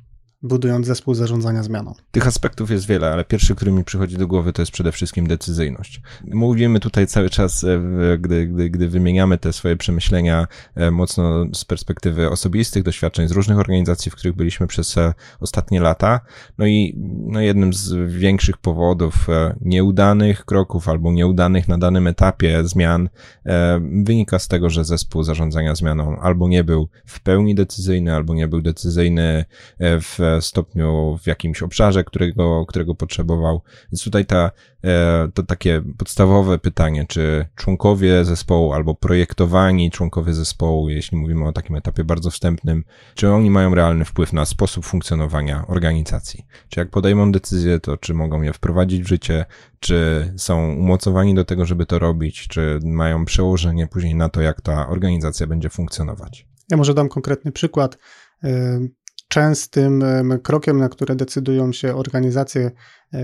budując 0.41 0.87
zespół 0.87 1.13
zarządzania 1.13 1.63
zmianą. 1.63 1.93
Tych 2.11 2.27
aspektów 2.27 2.71
jest 2.71 2.87
wiele, 2.87 3.11
ale 3.11 3.25
pierwszy, 3.25 3.55
który 3.55 3.71
mi 3.71 3.83
przychodzi 3.83 4.17
do 4.17 4.27
głowy, 4.27 4.53
to 4.53 4.61
jest 4.61 4.71
przede 4.71 4.91
wszystkim 4.91 5.27
decyzyjność. 5.27 6.01
Mówimy 6.27 6.79
tutaj 6.79 7.07
cały 7.07 7.29
czas, 7.29 7.63
e, 7.63 7.79
gdy, 8.17 8.47
gdy, 8.47 8.69
gdy 8.69 8.89
wymieniamy 8.89 9.37
te 9.37 9.53
swoje 9.53 9.75
przemyślenia 9.75 10.47
e, 10.75 10.91
mocno 10.91 11.45
z 11.53 11.65
perspektywy 11.65 12.29
osobistych 12.29 12.83
doświadczeń 12.83 13.27
z 13.27 13.31
różnych 13.31 13.59
organizacji, 13.59 14.11
w 14.11 14.15
których 14.15 14.35
byliśmy 14.35 14.67
przez 14.67 14.97
e, 14.97 15.13
ostatnie 15.39 15.81
lata. 15.81 16.19
No 16.57 16.65
i 16.65 16.95
no 17.27 17.41
jednym 17.41 17.73
z 17.73 17.93
większych 18.11 18.57
powodów 18.57 19.27
nieudanych 19.61 20.45
kroków 20.45 20.89
albo 20.89 21.11
nieudanych 21.11 21.67
na 21.67 21.77
danym 21.77 22.07
etapie 22.07 22.63
zmian 22.63 23.09
wynika 23.91 24.39
z 24.39 24.47
tego, 24.47 24.69
że 24.69 24.85
zespół 24.85 25.23
zarządzania 25.23 25.75
zmianą 25.75 26.19
albo 26.19 26.47
nie 26.47 26.63
był 26.63 26.89
w 27.05 27.19
pełni 27.19 27.55
decyzyjny, 27.55 28.15
albo 28.15 28.33
nie 28.33 28.47
był 28.47 28.61
decyzyjny 28.61 29.45
w 29.79 30.28
stopniu 30.41 31.19
w 31.23 31.27
jakimś 31.27 31.63
obszarze, 31.63 32.03
którego, 32.03 32.65
którego 32.65 32.95
potrzebował. 32.95 33.61
Więc 33.91 34.03
tutaj 34.03 34.25
ta, 34.25 34.51
e, 34.83 35.27
to 35.33 35.43
takie 35.43 35.81
podstawowe 35.97 36.59
pytanie, 36.59 37.05
czy 37.07 37.45
członkowie 37.55 38.25
zespołu 38.25 38.73
albo 38.73 38.95
projektowani 38.95 39.91
członkowie 39.91 40.33
zespołu, 40.33 40.89
jeśli 40.89 41.17
mówimy 41.17 41.47
o 41.47 41.51
takim 41.51 41.75
etapie 41.75 42.03
bardzo 42.03 42.31
wstępnym, 42.31 42.83
czy 43.15 43.31
oni 43.31 43.51
mają 43.51 43.75
realny 43.75 44.05
wpływ 44.05 44.33
na 44.33 44.45
sposób 44.45 44.85
funkcjonowania 44.85 45.65
organizacji? 45.67 46.45
Czy 46.69 46.79
jak 46.79 46.89
podejmą 46.89 47.31
decyzję, 47.31 47.79
to 47.79 47.97
czy 47.97 48.13
mogą 48.13 48.41
je 48.41 48.53
wprowadzić 48.53 49.03
w 49.03 49.07
życie, 49.07 49.45
czy 49.79 50.31
są 50.37 50.73
umocowani 50.73 51.35
do 51.35 51.45
tego, 51.45 51.65
żeby 51.65 51.85
to 51.85 51.99
robić, 51.99 52.47
czy 52.47 52.79
mają 52.83 53.25
przełożenie 53.25 53.87
później 53.87 54.15
na 54.15 54.29
to, 54.29 54.41
jak 54.41 54.61
ta 54.61 54.89
organizacja 54.89 55.47
będzie 55.47 55.69
funkcjonować? 55.69 56.47
Ja 56.71 56.77
może 56.77 56.93
dam 56.93 57.09
konkretny 57.09 57.51
przykład 57.51 57.97
częstym 59.29 60.03
krokiem, 60.43 60.77
na 60.77 60.89
które 60.89 61.15
decydują 61.15 61.73
się 61.73 61.95
organizacje, 61.95 62.71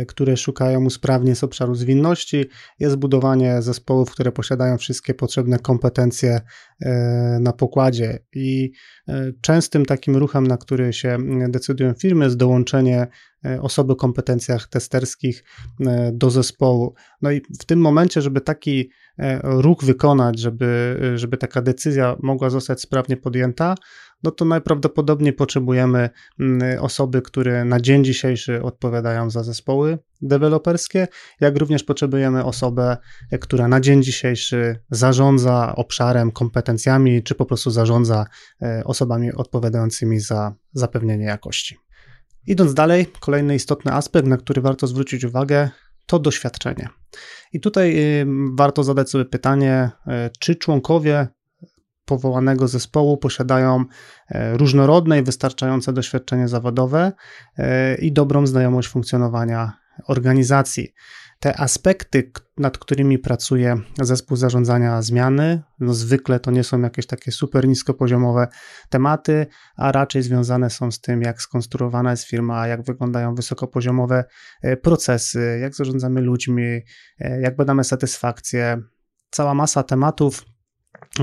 które 0.08 0.38
szukają 0.38 0.86
usprawnień 0.86 1.36
z 1.36 1.44
obszaru 1.44 1.76
zwinności, 1.76 2.46
jest 2.80 2.96
budowanie 2.96 3.62
zespołów, 3.62 4.12
które 4.12 4.32
posiadają 4.32 4.78
wszystkie 4.78 5.14
potrzebne 5.14 5.60
kompetencje 5.60 6.42
e, 6.82 6.92
na 7.42 7.54
pokładzie. 7.54 8.20
I 8.34 8.72
e, 9.08 9.32
częstym 9.42 9.86
takim 9.86 10.16
ruchem, 10.16 10.48
na 10.48 10.58
który 10.58 10.94
się 10.94 11.18
decydują 11.50 11.94
firmy, 11.94 12.26
jest 12.26 12.38
dołączenie 12.38 13.08
osoby 13.62 13.94
o 13.94 13.96
kompetencjach 13.96 14.68
testerskich 14.68 15.44
do 16.14 16.30
zespołu. 16.30 16.94
No 17.22 17.32
i 17.32 17.42
w 17.62 17.66
tym 17.66 17.80
momencie, 17.80 18.22
żeby 18.22 18.42
taki 18.42 18.90
ruch 19.44 19.84
wykonać, 19.84 20.40
żeby, 20.40 21.00
żeby 21.16 21.38
taka 21.38 21.62
decyzja 21.62 22.16
mogła 22.24 22.50
zostać 22.50 22.82
sprawnie 22.82 23.18
podjęta, 23.18 23.76
no 24.24 24.32
to 24.32 24.46
najprawdopodobniej 24.46 25.34
potrzebujemy 25.34 26.10
mm, 26.40 26.84
osoby, 26.84 27.22
które 27.22 27.66
na 27.66 27.80
dzień 27.80 28.04
dzisiejszy 28.04 28.64
odpowiadają 28.64 29.30
za 29.30 29.44
zespoły 29.76 29.98
deweloperskie, 30.22 31.08
jak 31.42 31.58
również 31.58 31.84
potrzebujemy 31.84 32.44
osobę, 32.44 32.98
która 33.42 33.68
na 33.68 33.80
dzień 33.80 34.04
dzisiejszy 34.04 34.80
zarządza 34.92 35.76
obszarem, 35.76 36.32
kompetencjami, 36.32 37.24
czy 37.24 37.36
po 37.36 37.46
prostu 37.46 37.72
zarządza 37.72 38.26
e, 38.62 38.84
osobami 38.86 39.34
odpowiadającymi 39.34 40.20
za 40.20 40.56
zapewnienie 40.74 41.26
jakości. 41.26 41.78
Idąc 42.48 42.74
dalej, 42.74 43.08
kolejny 43.20 43.56
istotny 43.56 43.94
aspekt, 43.94 44.28
na 44.28 44.38
który 44.38 44.62
warto 44.62 44.88
zwrócić 44.88 45.24
uwagę, 45.24 45.70
to 46.06 46.20
doświadczenie. 46.20 46.90
I 47.54 47.60
tutaj 47.60 47.98
y, 48.22 48.26
warto 48.58 48.84
zadać 48.84 49.10
sobie 49.10 49.26
pytanie, 49.26 49.92
e, 50.08 50.30
czy 50.40 50.56
członkowie 50.56 51.28
powołanego 52.06 52.68
zespołu 52.68 53.18
posiadają 53.18 53.86
e, 54.30 54.58
różnorodne 54.58 55.20
i 55.20 55.24
wystarczające 55.24 55.94
doświadczenie 55.94 56.48
zawodowe 56.48 57.12
e, 57.58 57.96
i 57.96 58.12
dobrą 58.12 58.48
znajomość 58.48 58.88
funkcjonowania 58.88 59.74
organizacji. 60.08 60.94
Te 61.40 61.60
aspekty, 61.60 62.32
nad 62.58 62.78
którymi 62.78 63.20
pracuje 63.20 63.78
zespół 64.02 64.38
zarządzania 64.38 65.02
zmiany, 65.02 65.62
no 65.80 65.94
zwykle 65.94 66.40
to 66.40 66.52
nie 66.52 66.64
są 66.64 66.82
jakieś 66.82 67.06
takie 67.06 67.32
super 67.32 67.68
niskopoziomowe 67.68 68.48
tematy, 68.90 69.48
a 69.78 69.92
raczej 69.92 70.24
związane 70.24 70.70
są 70.70 70.92
z 70.92 71.02
tym, 71.02 71.22
jak 71.22 71.42
skonstruowana 71.42 72.12
jest 72.12 72.24
firma, 72.24 72.68
jak 72.68 72.84
wyglądają 72.84 73.36
wysokopoziomowe 73.36 74.24
e, 74.62 74.78
procesy, 74.78 75.60
jak 75.62 75.76
zarządzamy 75.76 76.22
ludźmi, 76.22 76.82
jak 77.20 77.56
badamy 77.56 77.84
satysfakcję. 77.84 78.82
Cała 79.30 79.54
masa 79.54 79.84
tematów, 79.84 80.46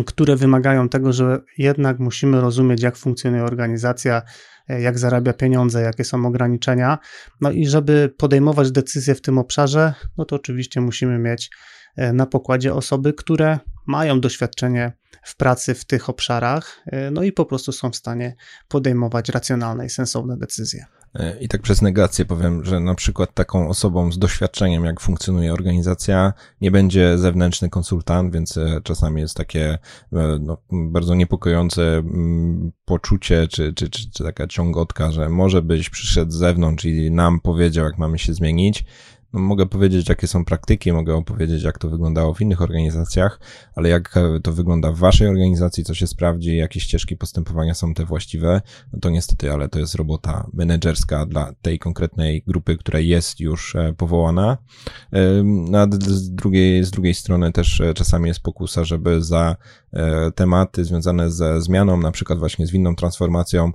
które 0.07 0.37
wymagają 0.37 0.89
tego, 0.89 1.13
że 1.13 1.41
jednak 1.59 1.99
musimy 1.99 2.41
rozumieć, 2.41 2.83
jak 2.83 2.97
funkcjonuje 2.97 3.45
organizacja, 3.45 4.23
e, 4.69 4.81
jak 4.81 4.99
zarabia 4.99 5.33
pieniądze, 5.33 5.83
jakie 5.83 6.05
są 6.05 6.27
ograniczenia. 6.27 6.99
No 7.41 7.51
i 7.51 7.67
żeby 7.67 8.15
podejmować 8.19 8.73
decyzje 8.73 9.15
w 9.15 9.21
tym 9.21 9.39
obszarze, 9.39 9.95
no 10.19 10.25
to 10.25 10.37
oczywiście 10.37 10.81
musimy 10.81 11.19
mieć 11.19 11.51
e, 11.97 12.13
na 12.13 12.27
pokładzie 12.27 12.75
osoby, 12.75 13.13
które 13.13 13.59
mają 13.87 14.21
doświadczenie 14.21 14.93
w 15.25 15.37
pracy 15.37 15.75
w 15.75 15.85
tych 15.85 16.09
obszarach, 16.09 16.83
e, 16.87 17.11
no 17.11 17.23
i 17.23 17.33
po 17.33 17.45
prostu 17.45 17.73
są 17.73 17.91
w 17.91 17.97
stanie 17.97 18.35
podejmować 18.69 19.29
racjonalne 19.29 19.87
i 19.87 19.91
sensowne 19.91 20.37
decyzje. 20.37 20.87
I 21.41 21.49
tak 21.49 21.63
przez 21.63 21.83
negację 21.83 22.25
powiem, 22.25 22.65
że 22.65 22.81
na 22.81 22.95
przykład 22.95 23.35
taką 23.35 23.69
osobą 23.69 24.13
z 24.13 24.19
doświadczeniem, 24.19 24.85
jak 24.85 25.01
funkcjonuje 25.01 25.53
organizacja, 25.53 26.33
nie 26.61 26.71
będzie 26.71 27.19
zewnętrzny 27.19 27.71
konsultant, 27.71 28.33
więc 28.33 28.57
e, 28.57 28.81
czasami 28.85 29.21
jest 29.21 29.37
takie 29.37 29.79
e, 30.13 30.39
no, 30.41 30.57
bardzo 30.73 31.15
niepokojące 31.15 31.83
mm, 31.83 32.73
poczucie, 32.85 33.49
czy, 33.49 33.73
czy, 33.73 33.91
czy, 33.91 34.11
czy 34.11 34.25
taka 34.25 34.47
ciągotka, 34.47 35.11
że 35.11 35.29
może 35.29 35.63
byś 35.63 35.91
przyszedł 35.91 36.33
z 36.33 36.37
zewnątrz 36.37 36.85
i 36.85 37.11
nam 37.11 37.41
powiedział, 37.41 37.85
jak 37.85 37.99
mamy 37.99 38.19
się 38.19 38.35
zmienić, 38.35 38.85
no, 39.33 39.41
mogę 39.41 39.67
powiedzieć, 39.67 40.09
jakie 40.09 40.27
są 40.27 40.45
praktyki, 40.45 40.93
mogę 40.93 41.15
opowiedzieć, 41.15 41.63
jak 41.63 41.79
to 41.79 41.91
wyglądało 41.91 42.35
w 42.35 42.41
innych 42.41 42.63
organizacjach, 42.63 43.41
ale 43.75 43.89
jak 43.89 44.15
to 44.43 44.53
wygląda 44.53 44.93
w 44.93 44.99
waszej 44.99 45.29
organizacji, 45.29 45.85
co 45.85 45.95
się 45.95 46.07
sprawdzi, 46.07 46.57
jakie 46.57 46.81
ścieżki 46.81 47.17
postępowania 47.17 47.75
są 47.75 47.95
te 47.95 48.05
właściwe, 48.05 48.61
no 48.93 48.99
to 49.01 49.11
niestety, 49.11 49.53
ale 49.53 49.69
to 49.69 49.79
jest 49.79 49.95
robota 49.95 50.47
menedżerska 50.53 51.27
dla 51.27 51.53
tej 51.63 51.79
konkretnej 51.79 52.43
grupy, 52.47 52.77
która 52.77 52.99
jest 53.01 53.41
już 53.41 53.77
e, 53.77 53.95
powołana. 53.97 54.59
No, 55.45 55.87
z 56.01 56.31
drugiej, 56.31 56.85
z 56.85 56.91
drugiej 56.91 57.15
strony 57.15 57.53
też 57.53 57.81
e, 57.81 57.95
czasami 57.95 58.29
jest 58.29 58.41
pokusa, 58.41 58.85
żeby 58.85 59.23
za 59.23 59.51
e, 59.51 59.82
tematy 60.35 60.85
związane 60.85 61.31
ze 61.31 61.63
zmianą, 61.63 61.97
na 61.97 62.13
przykład 62.13 62.39
właśnie 62.39 62.67
zwinną 62.67 62.97
transformacją, 62.97 63.73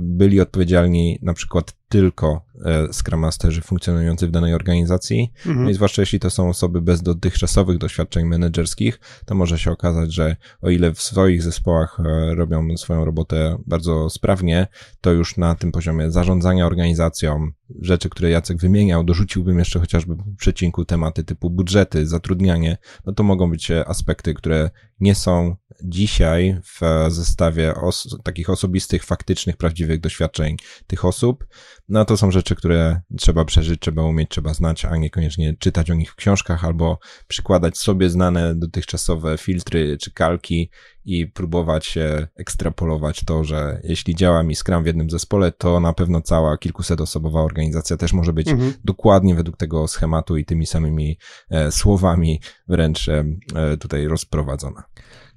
byli 0.00 0.40
odpowiedzialni 0.40 1.18
na 1.22 1.34
przykład 1.34 1.72
tylko 1.90 2.44
e, 2.64 2.92
Scrum 2.92 3.20
Masterzy 3.20 3.62
funkcjonujący 3.62 4.26
w 4.26 4.30
danej 4.30 4.54
organizacji. 4.54 5.32
Mhm. 5.46 5.64
No 5.64 5.70
i 5.70 5.74
zwłaszcza 5.74 6.02
jeśli 6.02 6.20
to 6.20 6.30
są 6.30 6.48
osoby 6.48 6.82
bez 6.82 7.02
dotychczasowych 7.02 7.78
doświadczeń 7.78 8.26
menedżerskich, 8.26 9.00
to 9.26 9.34
może 9.34 9.58
się 9.58 9.70
okazać, 9.70 10.14
że 10.14 10.36
o 10.62 10.70
ile 10.70 10.94
w 10.94 11.02
swoich 11.02 11.42
zespołach 11.42 12.00
e, 12.00 12.34
robią 12.34 12.76
swoją 12.76 13.04
robotę 13.04 13.58
bardzo 13.66 14.10
sprawnie, 14.10 14.66
to 15.00 15.12
już 15.12 15.36
na 15.36 15.54
tym 15.54 15.72
poziomie 15.72 16.10
zarządzania 16.10 16.66
organizacją, 16.66 17.50
rzeczy, 17.80 18.08
które 18.08 18.30
Jacek 18.30 18.58
wymieniał, 18.58 19.04
dorzuciłbym 19.04 19.58
jeszcze 19.58 19.80
chociażby 19.80 20.14
w 20.14 20.36
przecinku 20.36 20.84
tematy 20.84 21.24
typu 21.24 21.50
budżety, 21.50 22.06
zatrudnianie, 22.06 22.78
no 23.06 23.12
to 23.12 23.22
mogą 23.22 23.50
być 23.50 23.70
e, 23.70 23.88
aspekty, 23.88 24.34
które 24.34 24.70
nie 25.00 25.14
są 25.14 25.56
dzisiaj 25.84 26.60
w 26.64 26.80
zestawie 27.08 27.74
os 27.74 28.16
takich 28.24 28.50
osobistych, 28.50 29.04
faktycznych, 29.04 29.56
prawdziwych 29.56 30.00
doświadczeń 30.00 30.56
tych 30.86 31.04
osób, 31.04 31.46
no 31.90 32.04
to 32.04 32.16
są 32.16 32.30
rzeczy, 32.30 32.54
które 32.54 33.00
trzeba 33.18 33.44
przeżyć, 33.44 33.80
trzeba 33.80 34.02
umieć, 34.02 34.30
trzeba 34.30 34.54
znać, 34.54 34.84
a 34.84 34.96
niekoniecznie 34.96 35.56
czytać 35.58 35.90
o 35.90 35.94
nich 35.94 36.12
w 36.12 36.14
książkach 36.14 36.64
albo 36.64 36.98
przykładać 37.28 37.78
sobie 37.78 38.10
znane 38.10 38.54
dotychczasowe 38.54 39.38
filtry 39.38 39.98
czy 39.98 40.12
kalki 40.12 40.70
i 41.04 41.26
próbować 41.26 41.98
ekstrapolować 42.36 43.24
to, 43.24 43.44
że 43.44 43.80
jeśli 43.84 44.14
działa 44.14 44.42
mi 44.42 44.56
Scrum 44.56 44.82
w 44.82 44.86
jednym 44.86 45.10
zespole, 45.10 45.52
to 45.52 45.80
na 45.80 45.92
pewno 45.92 46.22
cała 46.22 46.58
kilkusetosobowa 46.58 47.40
organizacja 47.40 47.96
też 47.96 48.12
może 48.12 48.32
być 48.32 48.48
mhm. 48.48 48.72
dokładnie 48.84 49.34
według 49.34 49.56
tego 49.56 49.88
schematu 49.88 50.36
i 50.36 50.44
tymi 50.44 50.66
samymi 50.66 51.18
e, 51.50 51.72
słowami 51.72 52.40
wręcz 52.68 53.08
e, 53.08 53.24
e 53.54 53.76
tutaj 53.76 54.06
rozprowadzona. 54.06 54.84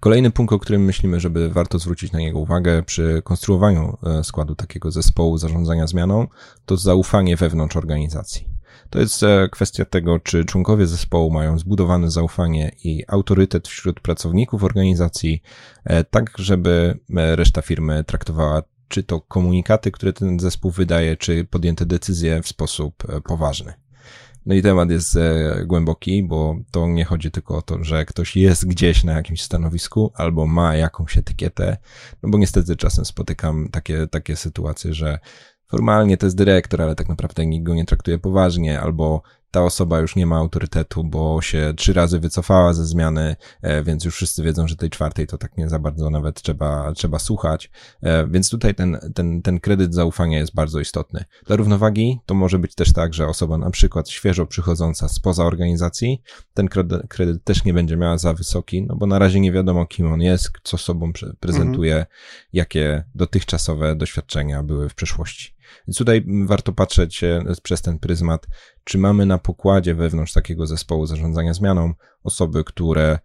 Kolejny 0.04 0.32
punkt, 0.32 0.54
o 0.54 0.60
którym 0.60 0.86
myślimy, 0.86 1.20
żeby 1.20 1.50
warto 1.50 1.80
zwrócić 1.80 2.12
na 2.12 2.20
niego 2.20 2.40
uwagę 2.40 2.84
przy 2.84 3.22
konstruowaniu 3.24 3.98
e, 4.04 4.24
składu 4.24 4.56
takiego 4.56 4.92
zespołu 4.92 5.38
zarządzania 5.38 5.88
zmianą, 5.88 6.28
to 6.66 6.78
zaufanie 6.78 7.36
wewnątrz 7.38 7.76
organizacji. 7.76 8.48
To 8.90 9.00
jest 9.00 9.24
e, 9.24 9.50
kwestia 9.52 9.86
tego, 9.86 10.20
czy 10.20 10.46
członkowie 10.46 10.88
zespołu 10.88 11.32
mają 11.32 11.60
zbudowane 11.60 12.12
zaufanie 12.12 12.72
i 12.84 13.04
autorytet 13.08 13.68
wśród 13.68 14.00
pracowników 14.00 14.64
organizacji, 14.64 15.42
e, 15.84 16.04
tak 16.04 16.32
żeby 16.38 17.00
reszta 17.10 17.62
firmy 17.62 18.04
traktowała 18.04 18.64
czy 18.88 19.04
to 19.04 19.22
komunikaty, 19.22 19.92
które 19.92 20.14
ten 20.14 20.40
zespół 20.40 20.72
wydaje, 20.72 21.18
czy 21.18 21.46
podjęte 21.46 21.86
decyzje 21.86 22.42
w 22.42 22.48
sposób 22.48 23.04
poważny. 23.24 23.74
No 24.46 24.56
i 24.56 24.62
temat 24.62 24.90
jest 24.90 25.16
e, 25.16 25.64
głęboki, 25.66 26.24
bo 26.24 26.56
to 26.72 26.88
nie 26.88 27.06
chodzi 27.06 27.32
tylko 27.32 27.58
o 27.58 27.62
to, 27.62 27.84
że 27.84 28.06
ktoś 28.06 28.36
jest 28.36 28.68
gdzieś 28.68 29.04
na 29.04 29.14
jakimś 29.14 29.42
stanowisku 29.42 30.12
albo 30.16 30.48
ma 30.48 30.76
jakąś 30.76 31.18
etykietę, 31.18 31.78
no 32.24 32.30
bo 32.30 32.38
niestety 32.38 32.76
czasem 32.76 33.06
spotykam 33.06 33.70
takie, 33.72 34.08
takie 34.08 34.36
sytuacje, 34.36 34.94
że 34.94 35.20
formalnie 35.68 36.18
to 36.18 36.26
jest 36.26 36.38
dyrektor, 36.38 36.82
ale 36.82 36.96
tak 36.96 37.10
naprawdę 37.10 37.46
nikt 37.46 37.66
go 37.66 37.76
nie 37.76 37.86
traktuje 37.86 38.20
poważnie, 38.20 38.82
albo 38.82 39.22
ta 39.54 39.64
osoba 39.64 40.00
już 40.00 40.16
nie 40.16 40.26
ma 40.26 40.38
autorytetu, 40.38 41.04
bo 41.04 41.42
się 41.42 41.74
trzy 41.78 41.94
razy 41.94 42.20
wycofała 42.20 42.74
ze 42.74 42.86
zmiany, 42.86 43.36
e, 43.62 43.84
więc 43.84 44.06
już 44.06 44.16
wszyscy 44.16 44.44
wiedzą, 44.44 44.68
że 44.68 44.76
tej 44.76 44.90
czwartej 44.90 45.28
to 45.28 45.38
tak 45.38 45.58
nie 45.58 45.70
za 45.70 45.80
bardzo 45.80 46.10
nawet 46.10 46.42
trzeba, 46.42 46.94
trzeba 46.94 47.20
słuchać. 47.20 47.72
E, 48.02 48.28
więc 48.28 48.50
tutaj 48.50 48.76
ten, 48.76 48.98
ten, 49.16 49.42
ten 49.42 49.60
kredyt 49.60 49.94
zaufania 49.94 50.40
jest 50.40 50.56
bardzo 50.56 50.80
istotny. 50.80 51.26
Dla 51.46 51.56
równowagi 51.56 52.20
to 52.26 52.34
może 52.34 52.60
być 52.60 52.76
też 52.76 52.94
tak, 52.94 53.14
że 53.14 53.28
osoba 53.28 53.58
na 53.58 53.70
przykład 53.70 54.10
świeżo 54.10 54.46
przychodząca 54.46 55.08
spoza 55.08 55.44
organizacji, 55.44 56.22
ten 56.54 56.68
kredyt, 56.68 57.02
kredyt 57.08 57.44
też 57.44 57.66
nie 57.66 57.74
będzie 57.74 57.98
miała 57.98 58.18
za 58.18 58.34
wysoki, 58.34 58.84
no 58.84 58.96
bo 58.96 59.06
na 59.08 59.20
razie 59.20 59.40
nie 59.40 59.52
wiadomo, 59.52 59.86
kim 59.86 60.14
on 60.14 60.22
jest, 60.22 60.52
co 60.64 60.78
sobą 60.78 61.12
prezentuje, 61.40 61.94
mhm. 61.94 62.16
jakie 62.54 63.04
dotychczasowe 63.16 63.96
doświadczenia 63.96 64.64
były 64.64 64.90
w 64.90 64.96
przeszłości. 64.96 65.54
Więc 65.88 65.98
tutaj 65.98 66.26
warto 66.46 66.74
patrzeć 66.74 67.24
e, 67.24 67.44
przez 67.64 67.82
ten 67.82 68.00
pryzmat, 68.00 68.48
czy 68.84 68.98
mamy 68.98 69.26
na 69.26 69.38
pokładzie 69.38 69.96
wewnątrz 69.96 70.34
takiego 70.34 70.68
zespołu 70.68 71.06
zarządzania 71.06 71.54
zmianą 71.54 71.94
osoby, 72.24 72.64
które 72.64 73.20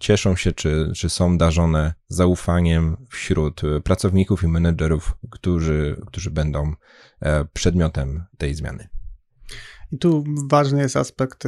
cieszą 0.00 0.36
się, 0.36 0.52
czy, 0.52 0.92
czy 0.96 1.08
są 1.08 1.38
darzone 1.38 1.94
zaufaniem 2.08 2.96
wśród 3.10 3.64
e, 3.64 3.80
pracowników 3.80 4.42
i 4.42 4.48
menedżerów, 4.48 5.14
którzy, 5.30 6.00
którzy 6.06 6.30
będą 6.30 6.72
e, 7.22 7.44
przedmiotem 7.44 8.24
tej 8.38 8.54
zmiany. 8.54 8.88
I 9.92 9.98
tu 9.98 10.24
ważny 10.50 10.82
jest 10.82 10.96
aspekt 10.96 11.44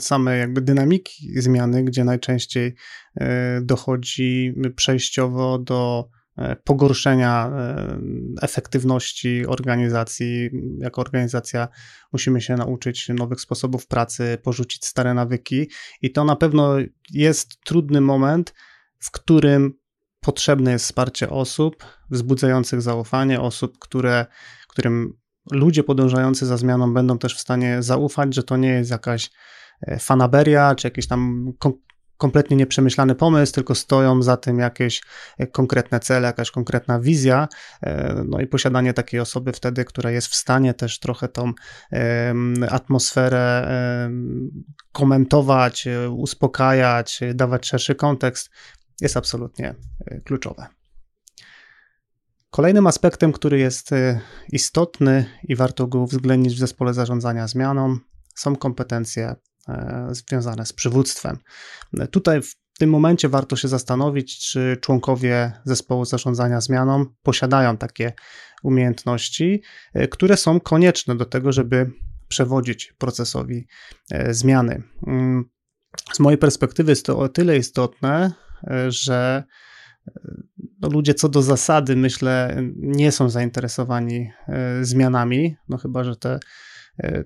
samej 0.00 0.40
jakby 0.40 0.60
dynamiki 0.60 1.40
zmiany, 1.42 1.84
gdzie 1.84 2.04
najczęściej 2.04 2.74
dochodzi 3.62 4.54
przejściowo 4.76 5.58
do 5.58 6.08
pogorszenia 6.64 7.50
e, 7.54 7.98
efektywności 8.42 9.46
organizacji. 9.46 10.50
Jako 10.78 11.00
organizacja 11.00 11.68
musimy 12.12 12.40
się 12.40 12.54
nauczyć 12.54 13.08
nowych 13.08 13.40
sposobów 13.40 13.86
pracy, 13.86 14.38
porzucić 14.42 14.86
stare 14.86 15.14
nawyki, 15.14 15.70
i 16.02 16.12
to 16.12 16.24
na 16.24 16.36
pewno 16.36 16.74
jest 17.10 17.60
trudny 17.64 18.00
moment, 18.00 18.54
w 18.98 19.10
którym 19.10 19.74
potrzebne 20.20 20.72
jest 20.72 20.84
wsparcie 20.84 21.30
osób 21.30 21.84
wzbudzających 22.10 22.82
zaufanie, 22.82 23.40
osób, 23.40 23.78
które, 23.78 24.26
którym 24.68 25.18
ludzie 25.50 25.84
podążający 25.84 26.46
za 26.46 26.56
zmianą 26.56 26.94
będą 26.94 27.18
też 27.18 27.36
w 27.36 27.40
stanie 27.40 27.82
zaufać, 27.82 28.34
że 28.34 28.42
to 28.42 28.56
nie 28.56 28.68
jest 28.68 28.90
jakaś 28.90 29.30
e, 29.82 29.98
fanaberia, 29.98 30.74
czy 30.74 30.86
jakieś 30.86 31.06
tam 31.06 31.52
kompletnie 32.22 32.56
nieprzemyślany 32.56 33.14
pomysł, 33.14 33.52
tylko 33.52 33.74
stoją 33.74 34.22
za 34.22 34.36
tym 34.36 34.58
jakieś 34.58 35.02
e, 35.38 35.46
konkretne 35.46 36.00
cele, 36.00 36.26
jakaś 36.26 36.50
konkretna 36.50 37.00
wizja. 37.00 37.48
E, 37.82 38.22
no 38.28 38.40
i 38.40 38.46
posiadanie 38.46 38.94
takiej 38.94 39.20
osoby 39.20 39.52
wtedy, 39.52 39.84
która 39.84 40.10
jest 40.10 40.28
w 40.28 40.34
stanie 40.34 40.74
też 40.74 40.98
trochę 40.98 41.28
tą 41.28 41.52
atmosferę 42.70 43.68
komentować, 44.92 45.86
e, 45.86 46.10
uspokajać, 46.10 47.20
dawać 47.34 47.66
szerszy 47.66 47.94
kontekst, 47.94 48.50
jest 49.00 49.16
absolutnie 49.16 49.74
kluczowe. 50.24 50.66
Kolejnym 52.50 52.86
aspektem, 52.86 53.32
który 53.32 53.58
jest 53.58 53.90
istotny 54.52 55.24
i 55.48 55.56
warto 55.56 55.86
go 55.86 55.98
uwzględnić 55.98 56.54
w 56.54 56.58
zespole 56.58 56.94
zarządzania 56.94 57.46
zmianą, 57.46 57.98
są 58.34 58.56
kompetencje 58.56 59.34
związane 60.10 60.66
z 60.66 60.72
przywództwem. 60.72 61.38
Tutaj 62.10 62.42
w 62.42 62.54
tym 62.78 62.90
momencie 62.90 63.28
warto 63.28 63.56
się 63.56 63.68
zastanowić, 63.68 64.38
czy 64.38 64.76
członkowie 64.80 65.52
zespołu 65.64 66.04
zarządzania 66.04 66.60
zmianą 66.60 67.06
posiadają 67.22 67.76
takie 67.76 68.12
umiejętności, 68.62 69.62
e, 69.94 70.08
które 70.08 70.36
są 70.36 70.60
konieczne 70.60 71.16
do 71.16 71.24
tego, 71.24 71.52
żeby 71.52 71.90
przewodzić 72.28 72.94
procesowi 72.98 73.66
e, 74.10 74.34
zmiany. 74.34 74.82
Mm, 75.06 75.44
z 76.12 76.20
mojej 76.20 76.38
perspektywy 76.38 76.92
jest 76.92 77.06
to 77.06 77.18
o 77.18 77.28
tyle 77.28 77.56
istotne, 77.56 78.32
że 78.88 79.44
no 80.80 80.88
ludzie 80.88 81.14
co 81.14 81.28
do 81.28 81.42
zasady, 81.42 81.96
myślę, 81.96 82.56
nie 82.76 83.12
są 83.12 83.28
zainteresowani 83.28 84.30
zmianami, 84.82 85.56
no 85.68 85.78
chyba, 85.78 86.04
że 86.04 86.16
te 86.16 86.34
E, 86.34 86.40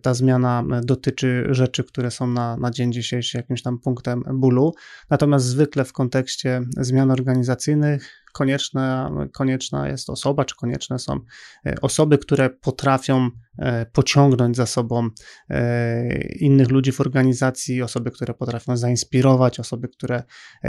ta 0.03 0.15
zmiana 0.15 0.65
dotyczy 0.83 1.47
rzeczy, 1.51 1.85
które 1.85 2.11
są 2.11 2.27
na, 2.27 2.57
na 2.57 2.71
dzień 2.71 2.93
dzisiejszy 2.93 3.37
jakimś 3.37 3.63
tam 3.63 3.79
punktem 3.79 4.23
bólu. 4.35 4.75
Natomiast 5.11 5.47
zwykle 5.47 5.85
w 5.85 5.93
kontekście 5.93 6.63
zmian 6.77 7.11
organizacyjnych 7.11 8.26
konieczna, 8.37 9.11
konieczna 9.33 9.89
jest 9.89 10.11
osoba, 10.11 10.45
czy 10.45 10.57
konieczne 10.57 10.99
są 10.99 11.21
e, 11.67 11.75
osoby, 11.83 12.19
które 12.19 12.51
potrafią 12.51 13.31
e, 13.59 13.87
pociągnąć 13.87 14.57
za 14.57 14.67
sobą 14.67 15.09
e, 15.51 16.19
innych 16.29 16.71
ludzi 16.71 16.93
w 16.93 17.01
organizacji, 17.01 17.83
osoby, 17.83 18.11
które 18.11 18.35
potrafią 18.35 18.77
zainspirować, 18.77 19.61
osoby, 19.61 19.89
które 19.89 20.23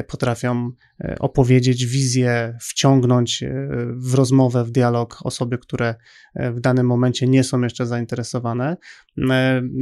potrafią 0.07 0.71
opowiedzieć 1.19 1.85
wizję, 1.85 2.57
wciągnąć 2.61 3.43
w 3.95 4.13
rozmowę, 4.13 4.63
w 4.63 4.71
dialog 4.71 5.17
osoby, 5.23 5.57
które 5.57 5.95
w 6.35 6.59
danym 6.59 6.87
momencie 6.87 7.27
nie 7.27 7.43
są 7.43 7.61
jeszcze 7.61 7.85
zainteresowane. 7.85 8.77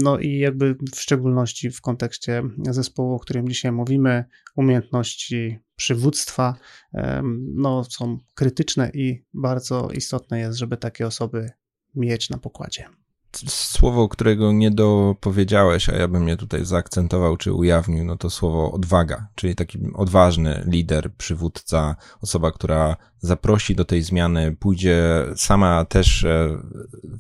No 0.04 0.20
i 0.20 0.38
jakby 0.38 0.76
w 0.96 1.00
szczególności 1.00 1.72
w 1.72 1.82
kontekście 1.82 2.44
zespołu, 2.70 3.16
o 3.16 3.20
którym 3.20 3.50
dzisiaj 3.50 3.72
mówimy, 3.72 4.26
umiejętności 4.56 5.65
przywództwa 5.76 6.56
no, 7.54 7.84
są 7.84 8.18
krytyczne 8.36 8.92
i 8.94 9.26
bardzo 9.34 9.90
istotne 9.92 10.40
jest, 10.40 10.58
żeby 10.58 10.78
takie 10.78 11.08
osoby 11.08 11.52
mieć 11.96 12.30
na 12.30 12.38
pokładzie 12.38 12.86
słowo, 13.48 14.10
którego 14.10 14.52
nie 14.52 14.72
dopowiedziałeś, 14.72 15.90
a 15.90 15.96
ja 15.96 16.08
bym 16.08 16.28
je 16.28 16.38
tutaj 16.38 16.66
zaakcentował 16.66 17.38
czy 17.38 17.54
ujawnił, 17.54 18.06
no 18.06 18.18
to 18.18 18.30
słowo 18.30 18.72
odwaga, 18.72 19.28
czyli 19.36 19.56
taki 19.56 19.80
odważny 19.94 20.64
lider, 20.68 21.14
przywódca, 21.14 21.96
osoba, 22.22 22.52
która 22.52 22.98
zaprosi 23.20 23.76
do 23.76 23.86
tej 23.86 24.02
zmiany, 24.02 24.56
pójdzie 24.60 25.26
sama 25.36 25.86
też 25.86 26.24
e, 26.24 26.58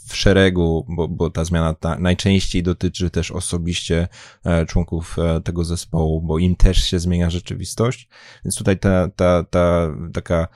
w 0.08 0.16
szeregu, 0.16 0.86
bo, 0.90 1.08
bo 1.08 1.30
ta 1.30 1.46
zmiana 1.46 1.74
ta 1.74 2.00
najczęściej 2.00 2.64
dotyczy 2.64 3.10
też 3.10 3.32
osobiście 3.32 4.08
e, 4.44 4.66
członków 4.66 5.20
e, 5.20 5.42
tego 5.42 5.64
zespołu, 5.64 6.22
bo 6.22 6.40
im 6.40 6.56
też 6.56 6.84
się 6.84 7.00
zmienia 7.00 7.30
rzeczywistość, 7.30 8.10
więc 8.46 8.56
tutaj 8.56 8.80
ta, 8.80 9.10
ta, 9.16 9.44
ta 9.44 9.90
taka 10.14 10.48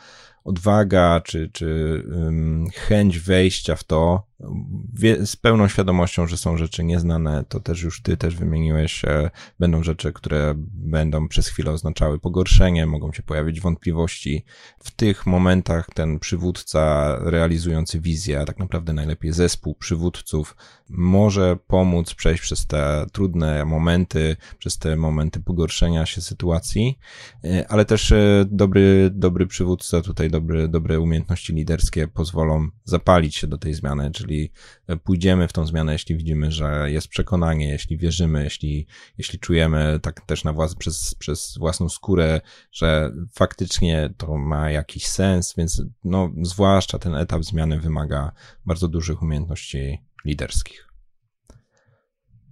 odwaga 0.44 1.22
czy, 1.22 1.50
czy 1.54 2.04
chęć 2.76 3.20
wejścia 3.20 3.76
w 3.76 3.84
to 3.84 4.29
z 5.26 5.36
pełną 5.36 5.68
świadomością, 5.68 6.28
że 6.28 6.38
są 6.38 6.58
rzeczy 6.58 6.84
nieznane, 6.84 7.44
to 7.50 7.60
też 7.60 7.82
już 7.82 8.02
ty 8.02 8.18
też 8.18 8.36
wymieniłeś, 8.36 9.06
e, 9.06 9.30
będą 9.60 9.84
rzeczy, 9.84 10.14
które 10.14 10.54
będą 10.74 11.28
przez 11.28 11.48
chwilę 11.48 11.72
oznaczały 11.72 12.20
pogorszenie, 12.20 12.86
mogą 12.86 13.14
się 13.14 13.24
pojawić 13.24 13.62
wątpliwości. 13.62 14.46
W 14.80 14.92
tych 14.92 15.26
momentach 15.26 15.88
ten 15.94 16.20
przywódca 16.20 17.16
realizujący 17.22 18.00
wizję, 18.00 18.40
a 18.40 18.46
tak 18.46 18.60
naprawdę 18.60 18.94
najlepiej 18.94 19.34
zespół 19.34 19.76
przywódców, 19.76 20.56
może 20.90 21.58
pomóc 21.68 22.14
przejść 22.14 22.42
przez 22.42 22.68
te 22.68 23.06
trudne 23.12 23.66
momenty, 23.66 24.38
przez 24.58 24.78
te 24.78 24.96
momenty 24.96 25.40
pogorszenia 25.40 26.06
się 26.06 26.22
sytuacji, 26.22 27.00
e, 27.44 27.66
ale 27.70 27.86
też 27.86 28.12
e, 28.12 28.46
dobry, 28.52 29.10
dobry 29.14 29.48
przywódca, 29.48 30.02
tutaj 30.02 30.30
dobry, 30.30 30.68
dobre 30.68 31.00
umiejętności 31.00 31.54
liderskie 31.54 32.08
pozwolą 32.08 32.70
zapalić 32.84 33.36
się 33.36 33.48
do 33.48 33.58
tej 33.58 33.74
zmiany, 33.74 34.12
czyli 34.12 34.29
pójdziemy 35.04 35.48
w 35.48 35.54
tą 35.54 35.66
zmianę, 35.66 35.94
jeśli 35.94 36.16
widzimy, 36.16 36.52
że 36.52 36.92
jest 36.92 37.08
przekonanie, 37.08 37.70
jeśli 37.70 37.98
wierzymy, 37.98 38.44
jeśli, 38.44 38.88
jeśli 39.18 39.40
czujemy 39.40 40.00
tak 40.02 40.22
też 40.22 40.44
na 40.44 40.54
przez, 40.80 41.16
przez 41.16 41.58
własną 41.58 41.90
skórę, 41.90 42.42
że 42.72 43.12
faktycznie 43.34 44.14
to 44.18 44.38
ma 44.38 44.72
jakiś 44.72 45.08
sens, 45.08 45.54
więc 45.58 45.84
no, 46.04 46.32
zwłaszcza 46.42 47.00
ten 47.00 47.16
etap 47.16 47.44
zmiany 47.44 47.80
wymaga 47.80 48.32
bardzo 48.66 48.88
dużych 48.88 49.22
umiejętności 49.22 50.04
liderskich. 50.26 50.90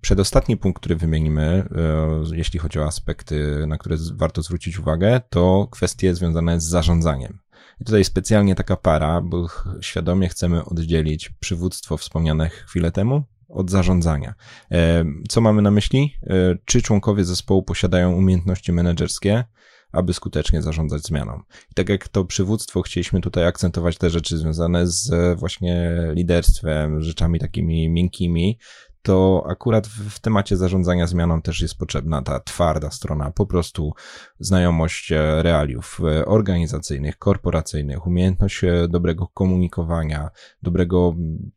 Przedostatni 0.02 0.58
punkt, 0.58 0.80
który 0.80 0.96
wymienimy, 0.96 1.42
e, 1.42 2.36
jeśli 2.36 2.60
chodzi 2.60 2.80
o 2.80 2.86
aspekty, 2.86 3.66
na 3.68 3.78
które 3.78 3.98
warto 4.14 4.42
zwrócić 4.42 4.80
uwagę, 4.80 5.22
to 5.30 5.68
kwestie 5.72 6.16
związane 6.16 6.62
z 6.62 6.64
zarządzaniem. 6.64 7.40
I 7.82 7.86
tutaj 7.86 8.04
specjalnie 8.04 8.56
taka 8.56 8.78
para, 8.78 9.22
bo 9.22 9.48
świadomie 9.82 10.30
chcemy 10.30 10.66
oddzielić 10.66 11.30
przywództwo 11.30 11.98
wspomniane 11.98 12.50
chwilę 12.50 12.92
temu 12.92 13.24
od 13.50 13.72
zarządzania. 13.72 14.34
E, 14.72 15.06
co 15.30 15.42
mamy 15.42 15.62
na 15.62 15.72
myśli? 15.72 16.14
E, 16.24 16.58
czy 16.66 16.82
członkowie 16.82 17.24
zespołu 17.24 17.64
posiadają 17.64 18.14
umiejętności 18.14 18.72
menedżerskie, 18.72 19.44
aby 19.92 20.14
skutecznie 20.14 20.62
zarządzać 20.62 21.04
zmianą. 21.04 21.42
I 21.72 21.74
tak 21.74 21.90
jak 21.90 22.08
to 22.08 22.26
przywództwo, 22.26 22.82
chcieliśmy 22.82 23.22
tutaj 23.22 23.46
akcentować 23.46 23.98
te 23.98 24.10
rzeczy 24.10 24.38
związane 24.38 24.88
z 24.88 25.10
właśnie 25.40 25.98
liderstwem, 26.14 27.02
rzeczami 27.02 27.40
takimi 27.40 27.90
miękkimi, 27.90 28.60
to 29.08 29.44
akurat 29.50 29.88
w, 29.88 30.20
temacie 30.20 30.58
zarządzania 30.58 31.08
zmianą 31.08 31.42
też 31.42 31.62
jest 31.62 31.78
potrzebna 31.78 32.22
ta 32.22 32.40
twarda 32.40 32.92
strona, 32.92 33.32
po 33.32 33.46
prostu 33.46 33.94
znajomość 34.40 35.12
e, 35.12 35.44
realiów 35.44 36.00
e, 36.04 36.26
organizacyjnych, 36.26 37.18
korporacyjnych, 37.18 38.08
umiejętność 38.08 38.64
e, 38.64 38.88
dobrego 38.88 39.28
komunikowania, 39.28 40.30
dobrego 40.62 41.16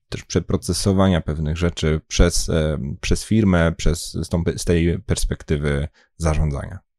też 0.08 0.24
przeprocesowania 0.24 1.20
pewnych 1.20 1.56
rzeczy 1.56 2.00
przez, 2.08 2.50
przez 3.00 3.24
firmę, 3.24 3.72
przez, 3.76 4.12
z, 4.12 4.28
tą, 4.28 4.42
z 4.56 4.64
tej 4.64 4.98
perspektywy 5.02 5.88
zarządzania. 6.16 6.89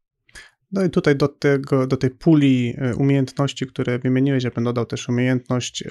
No 0.72 0.84
i 0.84 0.90
tutaj 0.90 1.16
do, 1.16 1.28
tego, 1.28 1.88
do 1.88 1.98
tej 1.98 2.10
puli 2.10 2.76
e, 2.78 2.96
umiejętności, 2.96 3.68
które 3.68 4.00
wymieniłeś, 4.00 4.44
ja 4.44 4.52
bym 4.52 4.64
dodał 4.64 4.86
też 4.86 5.10
umiejętność 5.10 5.84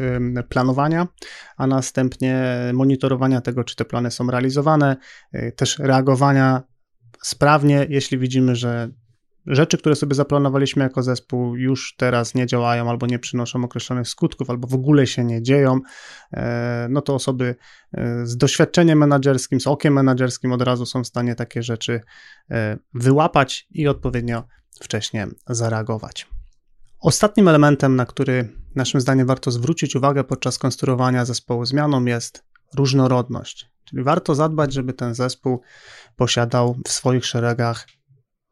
planowania, 0.49 1.09
a 1.57 1.67
następnie 1.67 2.45
monitorowania 2.73 3.41
tego, 3.41 3.65
czy 3.65 3.77
te 3.77 3.85
plany 3.85 4.11
są 4.11 4.31
realizowane, 4.31 4.97
e, 5.33 5.53
też 5.53 5.79
reagowania 5.79 6.63
sprawnie, 7.23 7.87
jeśli 7.89 8.19
widzimy, 8.19 8.57
że 8.57 8.91
rzeczy, 9.47 9.79
które 9.79 9.97
sobie 9.97 10.15
zaplanowaliśmy 10.15 10.83
jako 10.83 11.03
zespół, 11.03 11.57
już 11.57 11.95
teraz 11.97 12.35
nie 12.35 12.47
działają 12.47 12.91
albo 12.91 13.07
nie 13.07 13.19
przynoszą 13.19 13.65
określonych 13.65 14.09
skutków, 14.09 14.51
albo 14.51 14.69
w 14.69 14.75
ogóle 14.75 15.07
się 15.07 15.25
nie 15.25 15.43
dzieją, 15.43 15.81
e, 16.33 16.87
no 16.91 17.03
to 17.03 17.15
osoby 17.15 17.55
z 18.23 18.37
doświadczeniem 18.37 18.99
menedżerskim, 18.99 19.61
z 19.61 19.67
okiem 19.67 19.95
menedżerskim 19.95 20.53
od 20.53 20.63
razu 20.63 20.87
są 20.87 21.03
w 21.03 21.07
stanie 21.07 21.35
takie 21.35 21.63
rzeczy 21.63 22.01
wyłapać 22.95 23.67
i 23.71 23.89
odpowiednio 23.89 24.45
wcześnie 24.83 25.29
zareagować. 25.47 26.29
Ostatnim 27.01 27.49
elementem, 27.49 27.97
na 27.97 28.07
który 28.07 28.49
naszym 28.75 29.01
zdaniem 29.01 29.27
warto 29.27 29.51
zwrócić 29.51 29.97
uwagę 29.97 30.25
podczas 30.25 30.59
konstruowania 30.59 31.25
zespołu 31.25 31.65
zmianą 31.65 32.05
jest 32.05 32.45
różnorodność. 32.77 33.71
Czyli 33.85 34.03
warto 34.03 34.35
zadbać, 34.35 34.73
żeby 34.73 34.93
ten 34.93 35.15
zespół 35.15 35.61
posiadał 36.17 36.77
w 36.87 36.91
swoich 36.91 37.27
szeregach 37.27 37.87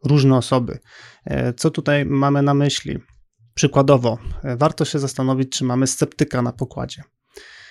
różne 0.05 0.37
osoby. 0.37 0.79
E, 1.25 1.53
co 1.53 1.71
tutaj 1.71 2.05
mamy 2.05 2.43
na 2.43 2.55
myśli? 2.55 2.99
Przykładowo, 3.55 4.19
e, 4.43 4.57
warto 4.57 4.85
się 4.85 4.99
zastanowić, 4.99 5.53
czy 5.53 5.65
mamy 5.65 5.87
sceptyka 5.87 6.43
na 6.43 6.53
pokładzie. 6.53 7.03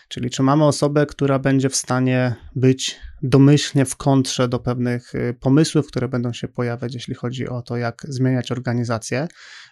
Czyli 0.08 0.30
czy 0.30 0.44
mamy 0.44 0.66
osobę, 0.66 1.06
która 1.06 1.40
będzie 1.40 1.70
w 1.70 1.76
stanie 1.76 2.36
być 2.56 3.00
domyślnie 3.22 3.86
w 3.86 3.96
kontrze 3.96 4.48
do 4.48 4.60
pewnych 4.60 5.16
y, 5.16 5.38
pomysłów, 5.40 5.88
które 5.88 6.08
będą 6.08 6.34
się 6.34 6.48
pojawiać, 6.48 6.94
jeśli 6.94 7.16
chodzi 7.16 7.48
o 7.48 7.62
to, 7.62 7.78
jak 7.78 8.06
zmieniać 8.10 8.52
organizację, 8.52 9.28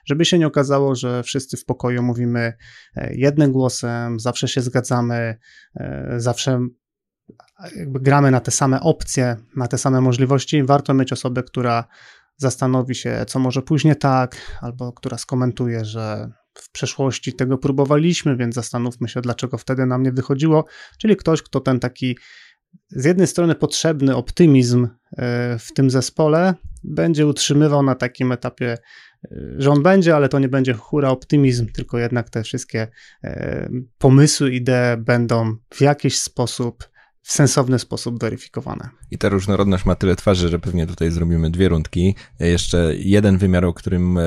żeby 0.06 0.26
się 0.26 0.39
nie 0.39 0.48
okazało, 0.48 0.95
że 0.95 1.24
wszyscy 1.24 1.58
w 1.58 1.65
pokoju 1.65 2.04
mówimy 2.04 2.54
e, 2.95 3.15
jednym 3.15 3.52
głosem, 3.52 4.19
zawsze 4.19 4.48
się 4.48 4.62
zgadzamy, 4.62 5.38
e, 5.76 6.13
zawsze 6.17 6.67
gramy 7.78 8.32
na 8.32 8.39
te 8.39 8.52
same 8.52 8.80
opcje, 8.80 9.36
na 9.56 9.67
te 9.67 9.78
same 9.78 10.02
możliwości. 10.02 10.63
Warto 10.63 10.93
mieć 10.93 11.13
osobę, 11.13 11.43
która 11.43 11.86
zastanowi 12.38 12.95
się, 12.95 13.26
co 13.28 13.39
może 13.39 13.62
później 13.62 13.95
tak, 13.95 14.36
albo 14.62 14.93
która 14.93 15.17
skomentuje, 15.17 15.86
że 15.86 16.32
w 16.60 16.72
przeszłości 16.72 17.34
tego 17.34 17.58
próbowaliśmy, 17.58 18.38
więc 18.38 18.56
zastanówmy 18.56 19.10
się, 19.10 19.22
dlaczego 19.22 19.58
wtedy 19.58 19.86
nam 19.86 20.04
nie 20.04 20.12
wychodziło. 20.12 20.65
Czyli 20.98 21.15
ktoś, 21.15 21.41
kto 21.41 21.60
ten 21.60 21.80
taki 21.80 22.18
z 22.89 23.06
jednej 23.06 23.28
strony 23.28 23.56
potrzebny 23.56 24.15
optymizm 24.15 24.88
e, 25.18 25.60
w 25.60 25.74
tym 25.74 25.89
zespole 25.89 26.54
będzie 26.84 27.28
utrzymywał 27.28 27.84
na 27.84 27.96
takim 27.96 28.32
etapie, 28.32 28.78
e, 29.24 29.38
że 29.58 29.72
on 29.72 29.84
będzie, 29.84 30.15
ale 30.15 30.30
to 30.30 30.39
nie 30.39 30.50
będzie 30.50 30.74
hura 30.74 31.10
optymizm, 31.10 31.68
tylko 31.72 31.98
jednak 31.98 32.30
te 32.30 32.44
wszystkie 32.44 32.88
e, 33.24 33.70
pomysły, 33.98 34.52
idee 34.52 34.98
będą 34.98 35.56
w 35.74 35.82
jakiś 35.82 36.20
sposób 36.20 36.94
w 37.25 37.31
sensowny 37.31 37.79
sposób 37.79 38.19
weryfikowane. 38.19 38.89
I 39.11 39.17
ta 39.17 39.29
różnorodność 39.29 39.85
ma 39.85 39.95
tyle 39.95 40.15
twarzy, 40.15 40.49
że 40.49 40.59
pewnie 40.59 40.88
tutaj 40.88 41.11
zrobimy 41.11 41.51
dwie 41.51 41.69
rundki. 41.69 42.15
Jeszcze 42.39 42.95
jeden 42.97 43.38
wymiar, 43.38 43.65
o 43.65 43.73
którym 43.73 44.17
e, 44.17 44.21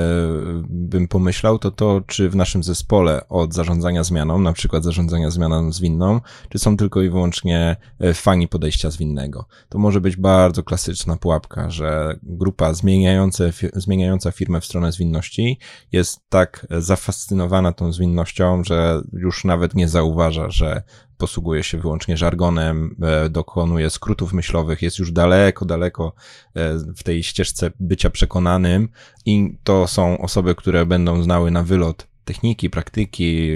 bym 0.68 1.08
pomyślał, 1.08 1.58
to 1.58 1.70
to, 1.70 2.00
czy 2.06 2.30
w 2.30 2.36
naszym 2.36 2.62
zespole 2.62 3.28
od 3.28 3.54
zarządzania 3.54 4.04
zmianą, 4.04 4.38
na 4.38 4.52
przykład 4.52 4.84
zarządzania 4.84 5.30
zmianą 5.30 5.72
zwinną, 5.72 6.20
czy 6.48 6.58
są 6.58 6.76
tylko 6.76 7.02
i 7.02 7.10
wyłącznie 7.10 7.76
e, 8.00 8.14
fani 8.14 8.48
podejścia 8.48 8.90
zwinnego. 8.90 9.46
To 9.68 9.78
może 9.78 10.00
być 10.00 10.16
bardzo 10.16 10.62
klasyczna 10.62 11.16
pułapka, 11.16 11.70
że 11.70 12.18
grupa 12.22 12.74
zmieniające, 12.74 13.52
zmieniająca 13.74 14.30
firmę 14.30 14.60
w 14.60 14.64
stronę 14.64 14.92
zwinności 14.92 15.58
jest 15.92 16.20
tak 16.28 16.66
zafascynowana 16.70 17.72
tą 17.72 17.92
zwinnością, 17.92 18.64
że 18.64 19.02
już 19.12 19.44
nawet 19.44 19.74
nie 19.74 19.88
zauważa, 19.88 20.50
że 20.50 20.82
posługuje 21.18 21.62
się 21.62 21.78
wyłącznie 21.78 22.16
żargonem, 22.16 22.96
e, 23.02 23.28
dokonuje 23.28 23.90
skrótów 23.90 24.32
myślowych, 24.32 24.82
jest 24.82 24.98
już 24.98 25.12
daleko, 25.12 25.64
daleko 25.64 26.12
e, 26.54 26.78
w 26.96 27.02
tej 27.02 27.22
ścieżce 27.22 27.70
bycia 27.80 28.10
przekonanym 28.10 28.88
i 29.26 29.58
to 29.64 29.86
są 29.86 30.18
osoby, 30.18 30.54
które 30.54 30.86
będą 30.86 31.22
znały 31.22 31.50
na 31.50 31.62
wylot 31.62 32.06
techniki, 32.24 32.70
praktyki, 32.70 33.50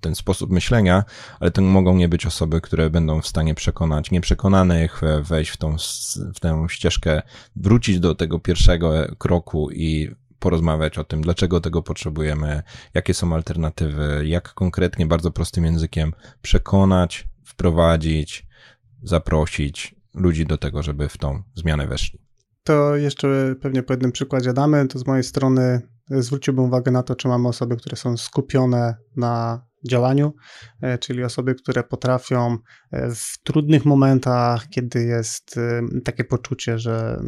ten 0.00 0.14
sposób 0.14 0.50
myślenia, 0.50 1.04
ale 1.40 1.50
to 1.50 1.62
mogą 1.62 1.96
nie 1.96 2.08
być 2.08 2.26
osoby, 2.26 2.60
które 2.60 2.90
będą 2.90 3.20
w 3.20 3.26
stanie 3.26 3.54
przekonać 3.54 4.10
nieprzekonanych, 4.10 5.02
e, 5.02 5.22
wejść 5.22 5.50
w 5.50 5.56
tą, 5.56 5.76
w 6.34 6.40
tę 6.40 6.66
ścieżkę, 6.68 7.22
wrócić 7.56 8.00
do 8.00 8.14
tego 8.14 8.38
pierwszego 8.38 8.92
kroku 9.18 9.70
i 9.70 10.10
porozmawiać 10.46 10.98
o 10.98 11.04
tym, 11.04 11.20
dlaczego 11.20 11.60
tego 11.60 11.82
potrzebujemy, 11.82 12.62
jakie 12.94 13.14
są 13.14 13.34
alternatywy, 13.34 14.22
jak 14.26 14.54
konkretnie, 14.54 15.06
bardzo 15.06 15.30
prostym 15.30 15.64
językiem 15.64 16.12
przekonać, 16.42 17.28
wprowadzić, 17.44 18.46
zaprosić 19.02 19.94
ludzi 20.14 20.46
do 20.46 20.58
tego, 20.58 20.82
żeby 20.82 21.08
w 21.08 21.18
tą 21.18 21.42
zmianę 21.54 21.86
weszli. 21.86 22.18
To 22.64 22.96
jeszcze 22.96 23.54
pewnie 23.60 23.82
po 23.82 23.92
jednym 23.92 24.12
przykładzie 24.12 24.52
damy. 24.52 24.88
To 24.88 24.98
z 24.98 25.06
mojej 25.06 25.24
strony 25.24 25.80
zwróciłbym 26.10 26.64
uwagę 26.64 26.90
na 26.90 27.02
to, 27.02 27.16
czy 27.16 27.28
mamy 27.28 27.48
osoby, 27.48 27.76
które 27.76 27.96
są 27.96 28.16
skupione 28.16 28.96
na 29.16 29.60
działaniu, 29.86 30.34
e, 30.82 30.98
czyli 30.98 31.24
osoby, 31.24 31.54
które 31.54 31.82
potrafią 31.82 32.58
e, 32.92 33.10
w 33.14 33.42
trudnych 33.42 33.84
momentach, 33.84 34.68
kiedy 34.68 35.04
jest 35.04 35.58
e, 35.58 35.82
takie 36.04 36.24
poczucie, 36.24 36.78
że 36.78 37.20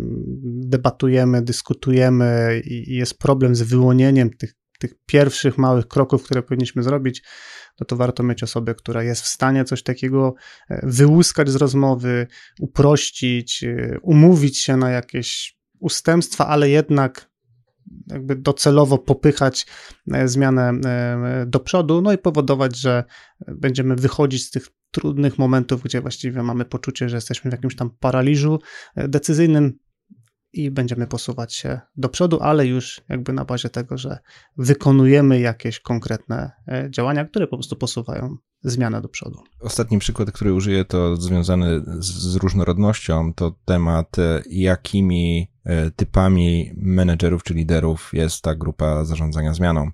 debatujemy, 0.45 1.43
dyskutujemy 1.43 2.61
i 2.65 2.97
jest 2.97 3.19
problem 3.19 3.55
z 3.55 3.63
wyłonieniem 3.63 4.31
tych, 4.31 4.55
tych 4.79 4.95
pierwszych 5.07 5.59
małych 5.59 5.89
kroków, 5.89 6.25
które 6.25 6.43
powinniśmy 6.43 6.83
zrobić, 6.83 7.23
no 7.81 7.87
to 7.87 7.97
warto 7.97 8.23
mieć 8.23 8.43
osobę, 8.43 8.75
która 8.75 9.03
jest 9.03 9.23
w 9.23 9.27
stanie 9.27 9.65
coś 9.65 9.83
takiego 9.83 10.35
wyłuskać 10.83 11.49
z 11.49 11.57
rozmowy, 11.57 12.27
uprościć, 12.61 13.65
umówić 14.03 14.59
się 14.59 14.77
na 14.77 14.91
jakieś 14.91 15.59
ustępstwa, 15.81 16.47
ale 16.47 16.71
jednak 16.71 17.31
jakby 18.07 18.37
docelowo 18.37 18.99
popychać 18.99 19.67
e, 20.13 20.29
zmianę 20.29 20.71
e, 20.71 21.47
do 21.47 21.61
przodu, 21.61 22.03
no 22.03 22.13
i 22.13 22.19
powodować, 22.19 22.77
że 22.77 23.05
będziemy 23.47 23.97
wychodzić 23.97 24.45
z 24.45 24.51
tych 24.51 24.69
trudnych 24.91 25.39
momentów, 25.39 25.83
gdzie 25.83 26.01
właściwie 26.01 26.43
mamy 26.43 26.65
poczucie, 26.65 27.09
że 27.09 27.17
jesteśmy 27.17 27.51
w 27.51 27.55
jakimś 27.55 27.77
tam 27.77 27.91
paraliżu 28.01 28.59
decyzyjnym, 28.97 29.79
i 30.53 30.71
będziemy 30.71 31.07
posuwać 31.07 31.55
się 31.55 31.81
do 31.97 32.09
przodu, 32.09 32.41
ale 32.41 32.67
już 32.67 33.01
jakby 33.09 33.33
na 33.33 33.45
bazie 33.45 33.69
tego, 33.69 33.99
że 33.99 34.19
wykonujemy 34.57 35.41
jakieś 35.41 35.81
konkretne 35.81 36.53
e, 36.69 36.89
działania, 36.91 37.25
które 37.25 37.47
po 37.47 37.57
prostu 37.57 37.77
posuwają 37.77 38.37
zmianę 38.63 39.01
do 39.01 39.09
przodu. 39.09 39.39
Ostatni 39.61 39.99
przykład, 39.99 40.33
który 40.33 40.53
użyję, 40.53 40.85
to 40.85 41.17
związany 41.17 41.81
z, 41.99 42.37
różnorodnością, 42.37 43.35
to 43.35 43.55
temat, 43.65 44.19
e, 44.19 44.43
jakimi 44.51 45.49
e, 45.65 45.91
typami 45.91 46.73
menedżerów 46.77 47.43
czy 47.43 47.55
liderów 47.55 48.11
jest 48.13 48.43
ta 48.43 48.55
grupa 48.55 49.05
zarządzania 49.05 49.55
zmianą. 49.55 49.91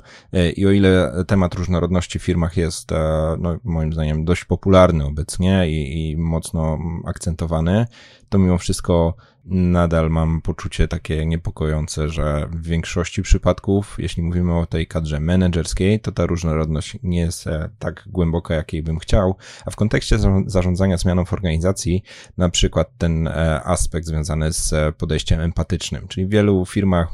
I 0.57 0.67
o 0.67 0.71
ile 0.71 1.25
temat 1.27 1.55
różnorodności 1.55 2.19
w 2.19 2.23
firmach 2.23 2.57
jest, 2.57 2.91
no, 3.39 3.59
moim 3.65 3.93
zdaniem, 3.93 4.25
dość 4.25 4.45
popularny 4.45 5.05
obecnie 5.05 5.69
i, 5.69 6.11
i 6.11 6.17
mocno 6.17 6.79
akcentowany, 7.05 7.87
to 8.29 8.39
mimo 8.39 8.59
wszystko 8.59 9.15
nadal 9.47 10.11
mam 10.11 10.41
poczucie 10.41 10.89
takie 10.89 11.27
niepokojące, 11.27 12.09
że 12.09 12.49
w 12.53 12.63
większości 12.63 13.23
przypadków, 13.23 13.97
jeśli 13.99 14.23
mówimy 14.23 14.59
o 14.59 14.67
tej 14.67 14.87
kadrze 14.87 15.21
menedżerskiej, 15.21 16.01
to 16.01 16.13
ta 16.13 16.27
różnorodność 16.27 16.99
nie 17.03 17.21
jest 17.21 17.47
e, 17.47 17.71
tak 17.79 18.05
głęboka, 18.07 18.55
jakiej 18.55 18.83
bym 18.83 18.99
chciał, 18.99 19.37
a 19.67 19.71
w 19.71 19.77
kontekście 19.77 20.19
zarządzania 20.47 20.97
zmianą 20.97 21.25
w 21.25 21.33
organizacji, 21.33 22.03
na 22.39 22.49
przykład 22.49 22.89
ten 22.99 23.29
e, 23.29 23.63
aspekt 23.65 24.07
związany 24.07 24.53
z 24.53 24.73
e, 24.73 24.93
podejściem 24.93 25.41
empatycznym, 25.41 26.09
czyli 26.09 26.27
w 26.27 26.31
wielu 26.31 26.67
firmach 26.67 27.09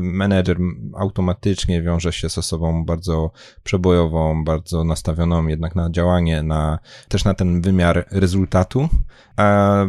menedżer 0.00 0.58
automatycznie 0.94 1.82
wiąże 1.82 2.12
się 2.12 2.28
z 2.28 2.38
osobą 2.38 2.84
bardzo 2.84 3.30
przebojową, 3.62 4.44
bardzo 4.44 4.84
nastawioną 4.84 5.46
jednak 5.46 5.74
na 5.74 5.90
działanie, 5.90 6.42
na, 6.42 6.78
też 7.08 7.24
na 7.24 7.34
ten 7.34 7.60
wymiar 7.60 8.06
rezultatu, 8.10 8.88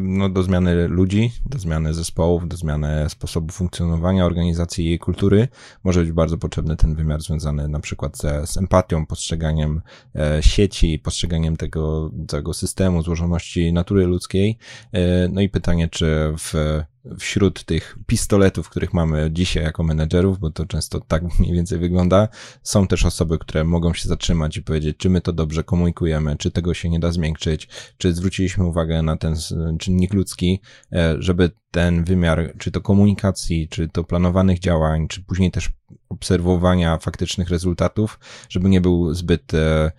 no, 0.01 0.29
do 0.29 0.43
zmiany 0.43 0.87
ludzi, 0.87 1.31
do 1.45 1.59
zmiany 1.59 1.93
zespołów, 1.93 2.47
do 2.47 2.57
zmiany 2.57 3.09
sposobu 3.09 3.53
funkcjonowania 3.53 4.25
organizacji 4.25 4.85
i 4.85 4.87
jej 4.87 4.99
kultury 4.99 5.47
może 5.83 6.01
być 6.01 6.11
bardzo 6.11 6.37
potrzebny 6.37 6.75
ten 6.75 6.95
wymiar 6.95 7.21
związany 7.21 7.67
na 7.67 7.79
przykład 7.79 8.17
ze, 8.17 8.47
z 8.47 8.57
empatią, 8.57 9.05
postrzeganiem 9.05 9.81
e, 10.15 10.43
sieci, 10.43 10.99
postrzeganiem 10.99 11.57
tego 11.57 12.11
całego 12.27 12.53
systemu, 12.53 13.01
złożoności 13.01 13.73
natury 13.73 14.05
ludzkiej. 14.05 14.57
E, 14.91 15.27
no 15.27 15.41
i 15.41 15.49
pytanie, 15.49 15.87
czy 15.87 16.33
w 16.37 16.79
wśród 17.19 17.63
tych 17.63 17.97
pistoletów, 18.07 18.69
których 18.69 18.93
mamy 18.93 19.29
dzisiaj 19.31 19.63
jako 19.63 19.83
menedżerów, 19.83 20.39
bo 20.39 20.51
to 20.51 20.65
często 20.65 20.99
tak 20.99 21.23
mniej 21.39 21.53
więcej 21.53 21.79
wygląda, 21.79 22.27
są 22.63 22.87
też 22.87 23.05
osoby, 23.05 23.39
które 23.39 23.63
mogą 23.63 23.93
się 23.93 24.09
zatrzymać 24.09 24.57
i 24.57 24.63
powiedzieć, 24.63 24.97
czy 24.97 25.09
my 25.09 25.21
to 25.21 25.33
dobrze 25.33 25.63
komunikujemy, 25.63 26.35
czy 26.37 26.51
tego 26.51 26.73
się 26.73 26.89
nie 26.89 26.99
da 26.99 27.11
zmiękczyć, 27.11 27.67
czy 27.97 28.13
zwróciliśmy 28.13 28.65
uwagę 28.65 29.01
na 29.01 29.17
ten 29.17 29.35
czynnik 29.79 30.13
ludzki, 30.13 30.61
e, 30.93 31.15
żeby 31.19 31.51
ten 31.71 32.03
wymiar, 32.03 32.53
czy 32.57 32.71
to 32.71 32.81
komunikacji, 32.81 33.67
czy 33.69 33.87
to 33.87 34.03
planowanych 34.03 34.59
działań, 34.59 35.07
czy 35.07 35.23
później 35.23 35.51
też 35.51 35.69
obserwowania 36.09 36.97
faktycznych 36.97 37.49
rezultatów, 37.49 38.19
żeby 38.49 38.69
nie 38.69 38.81
był 38.81 39.13
zbyt 39.13 39.53
e, 39.53 39.91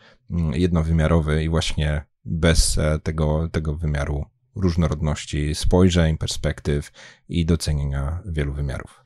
jednowymiarowy 0.53 1.45
i 1.45 1.49
właśnie 1.49 2.05
bez 2.25 2.79
e, 2.79 2.99
tego, 3.03 3.49
tego 3.53 3.77
wymiaru 3.77 4.25
różnorodności 4.57 5.55
spojrzeń, 5.55 6.19
perspektyw 6.19 6.93
i 7.29 7.47
docenienia 7.47 8.23
wielu 8.27 8.53
wymiarów. 8.53 9.05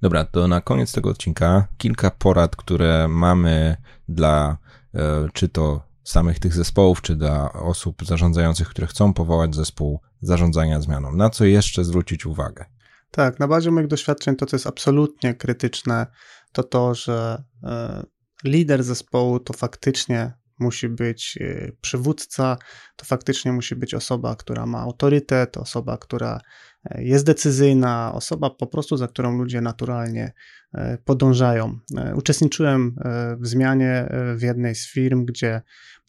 Dobra, 0.00 0.24
to 0.24 0.48
na 0.48 0.60
koniec 0.60 0.92
tego 0.92 1.10
odcinka 1.10 1.68
kilka 1.78 2.10
porad, 2.10 2.56
które 2.56 3.08
mamy 3.08 3.76
dla 4.08 4.58
e, 4.94 5.28
czy 5.32 5.48
to 5.48 5.82
samych 6.04 6.38
tych 6.38 6.54
zespołów, 6.54 7.02
czy 7.02 7.16
dla 7.16 7.52
osób 7.52 8.04
zarządzających, 8.06 8.68
które 8.68 8.86
chcą 8.86 9.14
powołać 9.14 9.54
zespół 9.54 10.00
zarządzania 10.20 10.80
zmianą. 10.80 11.12
Na 11.12 11.30
co 11.30 11.44
jeszcze 11.44 11.84
zwrócić 11.84 12.26
uwagę? 12.26 12.64
Tak, 13.10 13.40
na 13.40 13.48
bazie 13.48 13.70
moich 13.70 13.86
doświadczeń 13.86 14.36
to, 14.36 14.46
co 14.46 14.56
jest 14.56 14.66
absolutnie 14.66 15.34
krytyczne, 15.34 16.06
to 16.52 16.62
to, 16.62 16.94
że 16.94 17.42
e, 17.62 18.02
lider 18.44 18.84
zespołu 18.84 19.40
to 19.40 19.52
faktycznie 19.52 20.32
musi 20.58 20.88
być 20.88 21.38
y, 21.40 21.76
przywódca, 21.80 22.56
to 22.96 23.04
faktycznie 23.04 23.52
musi 23.52 23.76
być 23.76 23.94
osoba, 23.94 24.36
która 24.36 24.66
ma 24.66 24.78
autorytet, 24.78 25.56
osoba, 25.56 25.98
która 25.98 26.40
e, 26.84 27.04
jest 27.04 27.26
decyzyjna, 27.26 28.12
osoba 28.14 28.50
po 28.50 28.66
prostu, 28.66 28.96
za 28.96 29.08
którą 29.08 29.38
ludzie 29.38 29.60
naturalnie 29.60 30.32
e, 30.74 30.98
podążają. 30.98 31.78
E, 31.96 32.14
uczestniczyłem 32.14 32.96
w 33.40 33.46
zmianie 33.46 34.08
w 34.36 34.42
jednej 34.42 34.74
z 34.74 34.92
firm, 34.92 35.24
gdzie 35.24 35.62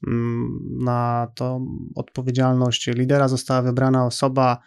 mm, 0.07 0.59
na 0.83 1.27
tą 1.35 1.67
odpowiedzialność 1.95 2.87
lidera 2.87 3.27
została 3.27 3.61
wybrana 3.61 4.05
osoba, 4.05 4.59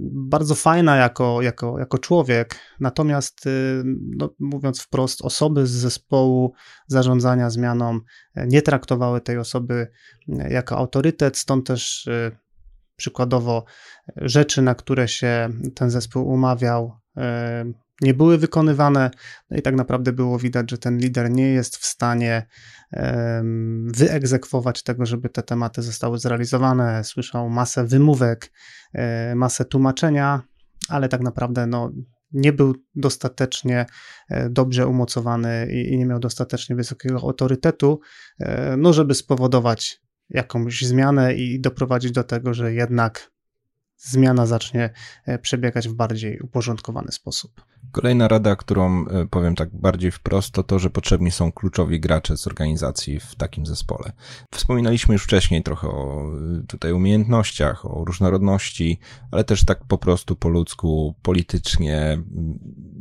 bardzo 0.00 0.54
fajna 0.54 0.96
jako, 0.96 1.42
jako, 1.42 1.78
jako 1.78 1.98
człowiek, 1.98 2.54
natomiast 2.80 3.46
y, 3.46 3.82
no, 4.16 4.30
mówiąc 4.38 4.80
wprost, 4.80 5.22
osoby 5.22 5.66
z 5.66 5.70
zespołu 5.70 6.52
zarządzania 6.86 7.50
zmianą 7.50 8.00
e, 8.34 8.46
nie 8.46 8.62
traktowały 8.62 9.20
tej 9.20 9.38
osoby 9.38 9.88
e, 10.28 10.52
jako 10.52 10.76
autorytet, 10.76 11.36
stąd 11.36 11.66
też 11.66 12.06
y, 12.06 12.36
przykładowo 12.96 13.64
rzeczy, 14.16 14.62
na 14.62 14.74
które 14.74 15.08
się 15.08 15.48
ten 15.74 15.90
zespół 15.90 16.28
umawiał, 16.28 16.92
e, 17.16 17.64
nie 18.00 18.14
były 18.14 18.38
wykonywane, 18.38 19.10
no 19.50 19.56
i 19.56 19.62
tak 19.62 19.74
naprawdę 19.74 20.12
było 20.12 20.38
widać, 20.38 20.70
że 20.70 20.78
ten 20.78 20.98
lider 20.98 21.30
nie 21.30 21.48
jest 21.48 21.76
w 21.76 21.84
stanie 21.84 22.46
wyegzekwować 23.84 24.82
tego, 24.82 25.06
żeby 25.06 25.28
te 25.28 25.42
tematy 25.42 25.82
zostały 25.82 26.18
zrealizowane. 26.18 27.04
Słyszał 27.04 27.50
masę 27.50 27.84
wymówek, 27.84 28.52
e, 28.92 29.34
masę 29.34 29.64
tłumaczenia, 29.64 30.42
ale 30.88 31.08
tak 31.08 31.20
naprawdę 31.20 31.66
no, 31.66 31.92
nie 32.32 32.52
był 32.52 32.74
dostatecznie 32.94 33.86
e, 34.28 34.50
dobrze 34.50 34.86
umocowany 34.86 35.68
i 35.72 35.98
nie 35.98 36.06
miał 36.06 36.18
dostatecznie 36.18 36.76
wysokiego 36.76 37.20
autorytetu, 37.20 38.00
e, 38.40 38.76
no 38.76 38.92
żeby 38.92 39.14
spowodować 39.14 40.00
jakąś 40.30 40.82
zmianę 40.82 41.34
i 41.34 41.60
doprowadzić 41.60 42.12
do 42.12 42.24
tego, 42.24 42.54
że 42.54 42.74
jednak 42.74 43.30
zmiana 43.96 44.46
zacznie 44.46 44.90
przebiegać 45.42 45.88
w 45.88 45.94
bardziej 45.94 46.40
uporządkowany 46.40 47.12
sposób. 47.12 47.64
Kolejna 47.92 48.28
rada, 48.28 48.56
którą 48.56 49.06
e, 49.06 49.26
powiem 49.26 49.54
tak 49.54 49.68
bardziej 49.72 50.10
wprost, 50.10 50.52
to 50.52 50.62
to, 50.62 50.78
że 50.78 50.90
potrzebni 50.90 51.30
są 51.30 51.52
kluczowi 51.52 52.00
gracze 52.00 52.36
z 52.36 52.46
organizacji 52.46 53.20
w 53.20 53.34
takim 53.34 53.66
zespole. 53.66 54.12
Wspominaliśmy 54.50 55.12
już 55.12 55.24
wcześniej 55.24 55.62
trochę 55.62 55.88
o 55.88 56.22
e, 56.60 56.66
tutaj 56.66 56.92
umiejętnościach, 56.92 57.86
o 57.86 58.04
różnorodności, 58.04 58.98
ale 59.30 59.44
też 59.44 59.64
tak 59.64 59.84
po 59.84 59.98
prostu 59.98 60.36
po 60.36 60.48
ludzku, 60.48 61.14
politycznie. 61.22 62.22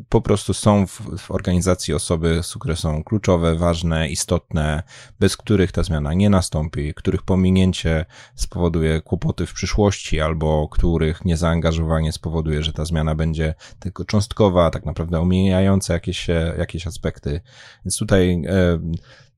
Po 0.10 0.22
prostu 0.22 0.54
są 0.54 0.88
w, 0.88 1.02
w 1.18 1.32
organizacji 1.32 1.94
osoby, 1.94 2.42
które 2.60 2.76
są 2.76 3.04
kluczowe, 3.04 3.56
ważne, 3.56 4.10
istotne, 4.10 4.84
bez 5.20 5.38
których 5.38 5.72
ta 5.72 5.84
zmiana 5.84 6.14
nie 6.14 6.30
nastąpi, 6.30 6.94
których 6.94 7.22
pominięcie 7.22 8.06
spowoduje 8.36 9.02
kłopoty 9.02 9.46
w 9.46 9.54
przyszłości, 9.54 10.20
albo 10.20 10.68
których 10.72 11.26
niezaangażowanie 11.26 12.12
spowoduje, 12.12 12.64
że 12.64 12.74
ta 12.74 12.86
zmiana 12.86 13.16
będzie 13.16 13.56
tylko 13.80 14.06
cząstkowa, 14.06 14.69
tak 14.70 14.86
naprawdę 14.86 15.20
omijające 15.20 15.94
jakieś, 15.94 16.30
e, 16.30 16.56
jakieś 16.58 16.88
aspekty. 16.88 17.42
Więc 17.86 17.98
tutaj 17.98 18.42
e, 18.48 18.80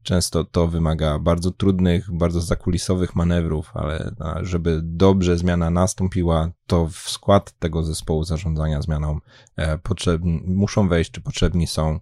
często 0.04 0.44
to 0.44 0.68
wymaga 0.68 1.20
bardzo 1.20 1.52
trudnych, 1.52 2.12
bardzo 2.12 2.42
zakulisowych 2.42 3.16
manewrów, 3.16 3.72
ale 3.74 4.12
żeby 4.42 4.80
dobrze 4.84 5.38
zmiana 5.38 5.70
nastąpiła, 5.70 6.52
to 6.68 6.88
w 6.88 6.96
skład 6.96 7.52
tego 7.60 7.84
zespołu 7.84 8.24
zarządzania 8.24 8.82
zmianą 8.82 9.20
e, 9.58 9.80
muszą 10.46 10.88
wejść, 10.88 11.12
czy 11.12 11.22
potrzebni 11.22 11.68
są 11.68 12.00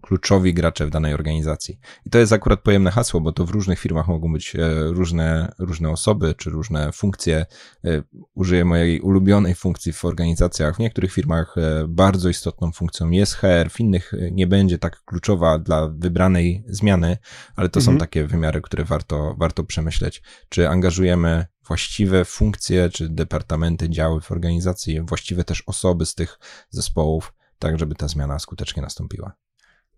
kluczowi 0.00 0.54
gracze 0.54 0.86
w 0.86 0.90
danej 0.90 1.14
organizacji. 1.14 1.78
I 2.06 2.10
to 2.10 2.18
jest 2.18 2.32
akurat 2.32 2.60
pojemne 2.60 2.90
hasło, 2.90 3.20
bo 3.20 3.32
to 3.32 3.44
w 3.44 3.50
różnych 3.50 3.78
firmach 3.78 4.08
mogą 4.08 4.32
być 4.32 4.56
e, 4.56 4.58
różne, 4.86 5.52
różne 5.58 5.90
osoby 5.90 6.34
czy 6.34 6.50
różne 6.50 6.92
funkcje. 6.92 7.46
E, 7.84 8.02
użyję 8.34 8.64
mojej 8.64 9.00
ulubionej 9.00 9.54
funkcji 9.54 9.92
w 9.92 10.04
organizacjach. 10.04 10.76
W 10.76 10.78
niektórych 10.78 11.12
firmach 11.12 11.58
e, 11.58 11.84
bardzo 11.88 12.28
istotną 12.28 12.72
funkcją 12.72 13.10
jest 13.10 13.34
HR, 13.34 13.70
w 13.70 13.80
innych 13.80 14.12
nie 14.32 14.46
będzie 14.46 14.78
tak 14.78 15.04
kluczowa 15.04 15.58
dla 15.58 15.88
wybranej 15.88 16.64
zmiany, 16.68 17.18
ale 17.56 17.68
to 17.68 17.80
mhm. 17.80 17.96
są 17.96 18.00
takie 18.00 18.26
wymiary, 18.26 18.60
które 18.60 18.84
warto, 18.84 19.34
warto 19.38 19.64
przemyśleć. 19.64 20.22
Czy 20.48 20.68
angażujemy 20.68 21.46
właściwe 21.66 22.24
funkcje, 22.24 22.90
czy 22.90 23.08
departamenty, 23.08 23.90
działy 23.90 24.20
w 24.20 24.32
organizacji, 24.32 25.00
właściwe 25.00 25.44
też 25.44 25.62
osoby 25.66 26.06
z 26.06 26.14
tych 26.14 26.38
zespołów, 26.70 27.34
tak 27.58 27.78
żeby 27.78 27.94
ta 27.94 28.08
zmiana 28.08 28.38
skutecznie 28.38 28.82
nastąpiła. 28.82 29.32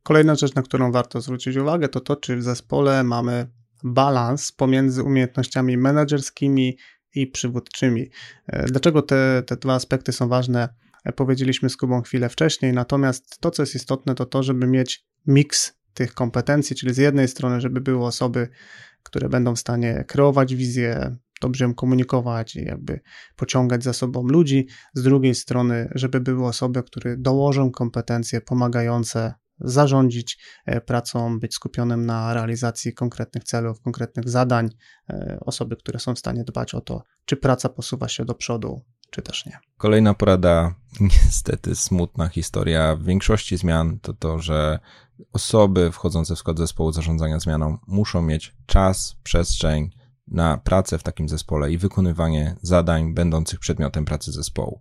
Kolejna 0.02 0.34
rzecz, 0.34 0.54
na 0.54 0.62
którą 0.62 0.92
warto 0.92 1.20
zwrócić 1.20 1.56
uwagę, 1.56 1.88
to 1.88 2.00
to, 2.00 2.16
czy 2.16 2.36
w 2.36 2.42
zespole 2.42 3.04
mamy 3.04 3.46
balans 3.84 4.52
pomiędzy 4.52 5.02
umiejętnościami 5.02 5.76
menedżerskimi 5.76 6.76
i 7.14 7.26
przywódczymi. 7.26 8.10
E, 8.46 8.66
dlaczego 8.66 9.02
te, 9.02 9.42
te 9.46 9.56
dwa 9.56 9.74
aspekty 9.74 10.12
są 10.12 10.28
ważne? 10.28 10.68
E, 11.04 11.12
powiedzieliśmy 11.12 11.70
z 11.70 11.76
Kubą 11.76 12.02
chwilę 12.02 12.28
wcześniej, 12.28 12.72
natomiast 12.72 13.40
to, 13.40 13.50
co 13.50 13.62
jest 13.62 13.74
istotne, 13.74 14.14
to 14.14 14.26
to, 14.26 14.42
żeby 14.42 14.66
mieć 14.66 15.06
miks 15.26 15.80
tych 15.94 16.14
kompetencji, 16.14 16.76
czyli 16.76 16.94
z 16.94 16.98
jednej 16.98 17.28
strony, 17.28 17.60
żeby 17.60 17.80
były 17.80 18.04
osoby, 18.06 18.48
które 19.02 19.28
będą 19.28 19.54
w 19.54 19.58
stanie 19.58 20.04
kreować 20.08 20.54
wizję, 20.54 21.16
dobrze 21.40 21.64
ją 21.64 21.74
komunikować 21.74 22.56
i 22.56 22.64
jakby 22.64 23.00
pociągać 23.36 23.84
za 23.84 23.92
sobą 23.92 24.28
ludzi. 24.28 24.66
Z 24.94 25.02
drugiej 25.02 25.34
strony, 25.34 25.88
żeby 25.94 26.20
były 26.20 26.46
osoby, 26.46 26.82
które 26.82 27.16
dołożą 27.16 27.70
kompetencje 27.70 28.40
pomagające 28.40 29.34
zarządzić 29.60 30.38
e, 30.66 30.80
pracą, 30.80 31.40
być 31.40 31.54
skupionym 31.54 32.06
na 32.06 32.34
realizacji 32.34 32.94
konkretnych 32.94 33.44
celów, 33.44 33.80
konkretnych 33.80 34.28
zadań, 34.28 34.68
e, 35.10 35.38
osoby, 35.40 35.76
które 35.76 35.98
są 35.98 36.14
w 36.14 36.18
stanie 36.18 36.44
dbać 36.44 36.74
o 36.74 36.80
to, 36.80 37.02
czy 37.24 37.36
praca 37.36 37.68
posuwa 37.68 38.08
się 38.08 38.24
do 38.24 38.34
przodu, 38.34 38.82
czy 39.10 39.22
też 39.22 39.46
nie. 39.46 39.58
Kolejna 39.76 40.14
porada, 40.14 40.74
niestety 41.00 41.74
smutna 41.74 42.28
historia 42.28 42.96
w 42.96 43.04
większości 43.04 43.56
zmian, 43.56 43.98
to 43.98 44.12
to, 44.12 44.38
że 44.38 44.78
osoby 45.32 45.92
wchodzące 45.92 46.34
w 46.34 46.38
skład 46.38 46.58
zespołu 46.58 46.92
zarządzania 46.92 47.40
zmianą 47.40 47.78
muszą 47.86 48.22
mieć 48.22 48.56
czas, 48.66 49.16
przestrzeń 49.22 49.90
na 50.30 50.58
pracę 50.58 50.98
w 50.98 51.02
takim 51.02 51.28
zespole 51.28 51.72
i 51.72 51.78
wykonywanie 51.78 52.56
zadań 52.62 53.14
będących 53.14 53.60
przedmiotem 53.60 54.04
pracy 54.04 54.32
zespołu. 54.32 54.80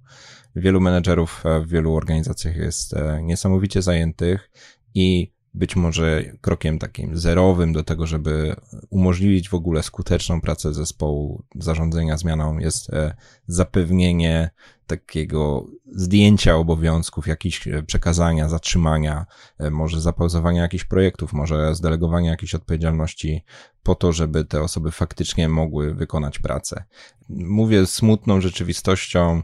Wielu 0.55 0.81
menedżerów 0.81 1.43
w 1.65 1.67
wielu 1.67 1.95
organizacjach 1.95 2.55
jest 2.55 2.93
e, 2.93 3.23
niesamowicie 3.23 3.81
zajętych 3.81 4.51
i 4.93 5.31
być 5.53 5.75
może 5.75 6.23
krokiem 6.41 6.79
takim 6.79 7.17
zerowym 7.17 7.73
do 7.73 7.83
tego, 7.83 8.07
żeby 8.07 8.55
umożliwić 8.89 9.49
w 9.49 9.53
ogóle 9.53 9.83
skuteczną 9.83 10.41
pracę 10.41 10.73
zespołu 10.73 11.43
zarządzania 11.55 12.17
zmianą 12.17 12.57
jest 12.57 12.89
e, 12.89 13.15
zapewnienie 13.47 14.49
takiego 14.89 15.65
zdjęcia 15.91 16.56
obowiązków, 16.56 17.28
jakichś 17.28 17.67
e, 17.67 17.84
przekazania, 17.84 18.49
zatrzymania, 18.49 19.25
e, 19.60 19.69
może 19.69 20.02
zapauzowania 20.02 20.62
jakichś 20.62 20.84
projektów, 20.84 21.34
może 21.34 21.75
zdelegowania 21.75 22.32
jakiejś 22.32 22.56
odpowiedzialności 22.56 23.43
po 23.84 23.95
to, 23.95 24.12
żeby 24.12 24.45
te 24.45 24.62
osoby 24.62 24.91
faktycznie 24.91 25.49
mogły 25.49 25.93
wykonać 25.93 26.39
pracę. 26.39 26.84
Mówię 27.30 27.86
smutną 27.86 28.41
rzeczywistością, 28.41 29.41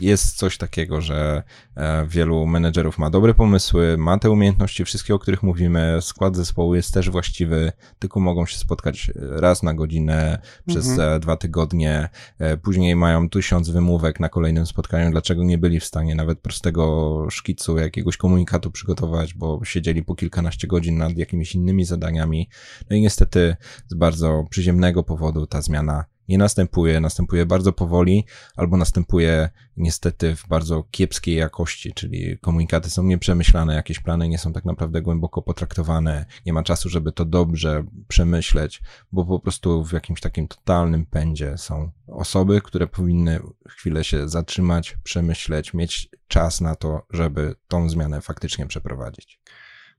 jest 0.00 0.36
coś 0.36 0.58
takiego, 0.58 1.00
że 1.00 1.42
e, 1.76 2.06
wielu 2.06 2.46
menedżerów 2.46 2.98
ma 2.98 3.10
dobre 3.10 3.34
pomysły, 3.34 3.96
ma 3.98 4.18
te 4.18 4.30
umiejętności, 4.30 4.84
wszystkie, 4.84 5.14
o 5.14 5.18
których 5.18 5.42
mówimy. 5.42 5.98
Skład 6.00 6.36
zespołu 6.36 6.74
jest 6.74 6.94
też 6.94 7.10
właściwy, 7.10 7.72
tylko 7.98 8.20
mogą 8.20 8.46
się 8.46 8.58
spotkać 8.58 9.10
raz 9.16 9.62
na 9.62 9.74
godzinę 9.74 10.38
przez 10.66 10.88
mhm. 10.88 11.16
E, 11.16 11.20
dwa 11.20 11.36
tygodnie. 11.36 12.08
E, 12.38 12.56
później 12.56 12.96
mają 12.96 13.28
tysiąc 13.28 13.70
wymówek 13.70 14.20
na 14.20 14.28
kolejnym 14.28 14.66
spotkaniu, 14.66 15.10
dlaczego 15.10 15.44
nie 15.44 15.58
byli 15.58 15.80
w 15.80 15.84
stanie 15.84 16.14
nawet 16.14 16.40
prostego 16.40 17.26
szkicu 17.30 17.78
jakiegoś 17.78 18.16
komunikatu 18.16 18.70
przygotować, 18.70 19.34
bo 19.34 19.60
siedzieli 19.64 20.04
po 20.04 20.14
kilkanaście 20.14 20.68
godzin 20.68 20.98
nad 20.98 21.16
jakimiś 21.16 21.54
innymi 21.54 21.84
zadaniami. 21.84 22.48
No 22.90 22.96
i 22.96 23.00
niestety 23.00 23.56
z 23.88 23.94
bardzo 23.94 24.44
przyziemnego 24.50 25.02
powodu 25.02 25.46
ta 25.46 25.62
zmiana 25.62 26.04
nie 26.28 26.38
następuje, 26.38 27.00
następuje 27.00 27.46
bardzo 27.46 27.72
powoli, 27.72 28.24
albo 28.56 28.76
następuje 28.76 29.50
niestety 29.76 30.36
w 30.36 30.48
bardzo 30.48 30.84
kiepskiej 30.90 31.34
jakości, 31.34 31.92
czyli 31.92 32.38
komunikaty 32.38 32.90
są 32.90 33.02
nieprzemyślane, 33.02 33.74
jakieś 33.74 34.00
plany 34.00 34.28
nie 34.28 34.38
są 34.38 34.52
tak 34.52 34.64
naprawdę 34.64 35.02
głęboko 35.02 35.42
potraktowane, 35.42 36.26
nie 36.46 36.52
ma 36.52 36.62
czasu, 36.62 36.88
żeby 36.88 37.12
to 37.12 37.24
dobrze 37.24 37.84
przemyśleć, 38.08 38.82
bo 39.12 39.24
po 39.24 39.40
prostu 39.40 39.84
w 39.84 39.92
jakimś 39.92 40.20
takim 40.20 40.48
totalnym 40.48 41.06
pędzie 41.06 41.58
są 41.58 41.90
osoby, 42.06 42.60
które 42.60 42.86
powinny 42.86 43.40
chwilę 43.68 44.04
się 44.04 44.28
zatrzymać, 44.28 44.96
przemyśleć, 45.02 45.74
mieć 45.74 46.08
czas 46.28 46.60
na 46.60 46.74
to, 46.74 47.06
żeby 47.10 47.54
tą 47.68 47.88
zmianę 47.88 48.20
faktycznie 48.20 48.66
przeprowadzić. 48.66 49.40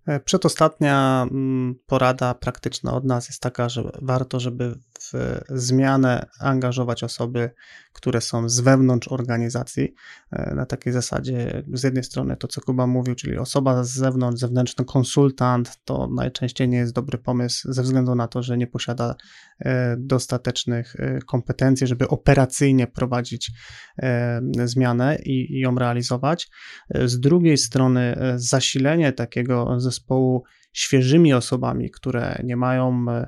E, 0.08 0.20
przedostatnia 0.20 1.28
mm, 1.32 1.76
porada 1.86 2.34
praktyczna 2.34 2.94
od 2.94 3.06
nas 3.06 3.28
jest 3.28 3.42
taka, 3.42 3.70
że 3.70 3.92
warto, 4.02 4.40
żeby 4.40 4.76
w 5.02 5.40
zmianę 5.50 6.26
angażować 6.40 7.04
osoby, 7.04 7.52
które 7.94 8.22
są 8.22 8.50
z 8.50 8.60
wewnątrz 8.60 9.08
organizacji, 9.08 9.94
e, 10.32 10.56
na 10.56 10.66
takiej 10.66 10.94
zasadzie 10.94 11.64
z 11.74 11.84
jednej 11.84 12.04
strony 12.04 12.38
to, 12.38 12.48
co 12.48 12.62
Kuba 12.62 12.88
mówił, 12.88 13.16
czyli 13.16 13.38
osoba 13.38 13.84
z 13.84 13.90
zewnątrz, 13.90 14.40
zewnętrzny 14.40 14.86
konsultant, 14.86 15.80
to 15.86 16.10
najczęściej 16.16 16.70
nie 16.70 16.78
jest 16.78 16.94
dobry 16.94 17.18
pomysł 17.18 17.74
ze 17.74 17.84
względu 17.84 18.16
na 18.16 18.28
to, 18.28 18.44
że 18.44 18.58
nie 18.58 18.68
posiada 18.68 19.16
e, 19.60 19.96
dostatecznych 20.00 20.96
kompetencji, 21.28 21.88
żeby 21.88 22.08
operacyjnie 22.08 22.88
prowadzić 22.88 23.52
zmianę 24.66 25.18
i, 25.26 25.60
ją 25.60 25.76
realizować. 25.76 26.50
Z 27.06 27.20
drugiej 27.20 27.58
strony 27.58 28.18
zasilenie 28.36 29.14
takiego 29.14 29.80
zespołu 29.90 30.44
świeżymi 30.74 31.34
osobami, 31.34 31.90
które 31.92 32.42
nie 32.44 32.56
mają 32.56 33.06
e, 33.10 33.28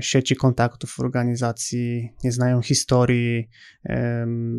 sieci 0.00 0.36
kontaktów 0.36 0.90
w 0.90 1.00
organizacji, 1.00 2.14
nie 2.24 2.32
znają 2.32 2.62
historii, 2.62 3.48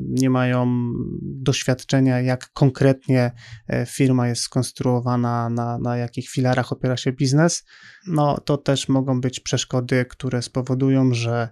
nie 0.08 0.30
mają 0.30 0.92
doświadczenia, 1.22 2.22
jak 2.22 2.52
konkretnie 2.54 3.32
e, 3.68 3.86
firma 3.86 4.28
jest 4.28 4.42
skonstruowana, 4.42 5.50
na, 5.50 5.78
na 5.78 5.98
jakich 5.98 6.30
filarach 6.30 6.72
opiera 6.72 6.98
się 6.98 7.12
biznes, 7.12 7.66
no 8.08 8.38
to 8.38 8.58
też 8.58 8.90
mogą 8.90 9.22
być 9.22 9.40
przeszkody, 9.40 10.06
które 10.06 10.42
spowodują, 10.42 11.14
że 11.14 11.50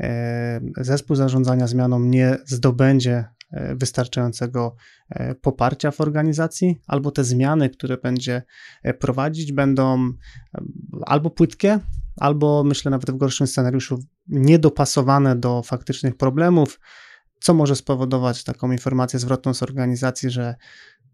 e, 0.00 0.60
zespół 0.76 1.16
zarządzania 1.16 1.66
zmianą 1.66 2.00
nie 2.00 2.36
zdobędzie 2.46 3.24
wystarczającego 3.52 4.74
e, 5.10 5.34
poparcia 5.34 5.90
w 5.90 6.00
organizacji, 6.00 6.80
albo 6.86 7.10
te 7.10 7.24
zmiany, 7.24 7.70
które 7.70 7.96
będzie 7.96 8.42
e, 8.82 8.94
prowadzić, 8.94 9.52
będą 9.52 10.12
albo 11.06 11.30
płytkie, 11.30 11.78
albo 12.16 12.64
myślę 12.64 12.90
nawet 12.90 13.10
w 13.10 13.16
gorszym 13.16 13.46
scenariuszu 13.46 13.98
niedopasowane 14.28 15.36
do 15.36 15.62
faktycznych 15.62 16.16
problemów, 16.16 16.80
co 17.40 17.54
może 17.54 17.76
spowodować 17.76 18.44
taką 18.44 18.72
informację 18.72 19.18
zwrotną 19.18 19.54
z 19.54 19.62
organizacji, 19.62 20.30
że 20.30 20.54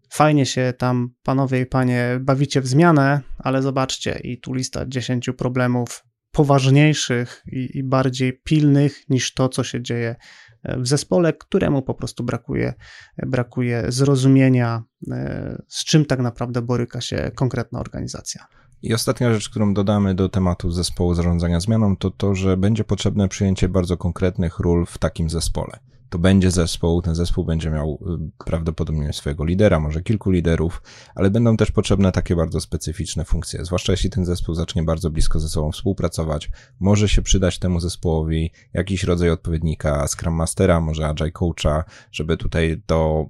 fajnie 0.09 0.45
się 0.45 0.73
tam 0.77 1.09
panowie 1.23 1.61
i 1.61 1.65
panie 1.65 2.19
bawicie 2.21 2.61
w 2.61 2.67
zmianę, 2.67 3.21
ale 3.37 3.61
zobaczcie, 3.61 4.19
i 4.23 4.39
tu 4.39 4.53
lista 4.53 4.85
10 4.87 5.29
problemów 5.37 6.03
poważniejszych 6.31 7.43
i, 7.51 7.77
i 7.77 7.83
bardziej 7.83 8.41
pilnych 8.43 9.09
niż 9.09 9.33
to, 9.33 9.49
co 9.49 9.63
się 9.63 9.81
dzieje 9.81 10.15
w 10.63 10.87
zespole, 10.87 11.33
któremu 11.33 11.81
po 11.81 11.93
prostu 11.93 12.23
brakuje, 12.23 12.73
brakuje 13.17 13.85
zrozumienia, 13.87 14.83
e, 15.11 15.61
z 15.67 15.85
czym 15.85 16.05
tak 16.05 16.19
naprawdę 16.19 16.61
boryka 16.61 17.01
się 17.01 17.31
konkretna 17.35 17.79
organizacja. 17.79 18.45
I 18.81 18.93
ostatnia 18.93 19.33
rzecz, 19.33 19.49
którą 19.49 19.73
dodamy 19.73 20.15
do 20.15 20.29
tematu 20.29 20.71
zespołu 20.71 21.13
zarządzania 21.13 21.59
zmianą, 21.59 21.97
to 21.97 22.11
to, 22.11 22.35
że 22.35 22.57
będzie 22.57 22.83
potrzebne 22.83 23.27
przyjęcie 23.27 23.69
bardzo 23.69 23.97
konkretnych 23.97 24.59
ról 24.59 24.85
w 24.85 24.97
takim 24.97 25.29
zespole 25.29 25.79
to 26.09 26.19
będzie 26.19 26.51
zespół, 26.51 27.01
ten 27.01 27.15
zespół 27.15 27.45
będzie 27.45 27.69
miał 27.69 27.99
y, 28.39 28.45
prawdopodobnie 28.45 29.13
swojego 29.13 29.45
lidera, 29.45 29.79
może 29.79 30.01
kilku 30.01 30.31
liderów, 30.31 30.81
ale 31.15 31.29
będą 31.29 31.57
też 31.57 31.71
potrzebne 31.71 32.11
takie 32.11 32.35
bardzo 32.35 32.61
specyficzne 32.61 33.25
funkcje, 33.25 33.65
zwłaszcza 33.65 33.93
jeśli 33.93 34.09
ten 34.09 34.25
zespół 34.25 34.55
zacznie 34.55 34.83
bardzo 34.83 35.09
blisko 35.09 35.39
ze 35.39 35.49
sobą 35.49 35.71
współpracować, 35.71 36.51
może 36.79 37.09
się 37.09 37.21
przydać 37.21 37.59
temu 37.59 37.79
zespołowi 37.79 38.51
jakiś 38.73 39.03
rodzaj 39.03 39.29
odpowiednika 39.29 40.07
Scrum 40.07 40.33
Mastera, 40.33 40.81
może 40.81 41.07
Agile 41.07 41.31
Coacha, 41.31 41.83
żeby 42.11 42.37
tutaj 42.37 42.81
to 42.85 43.29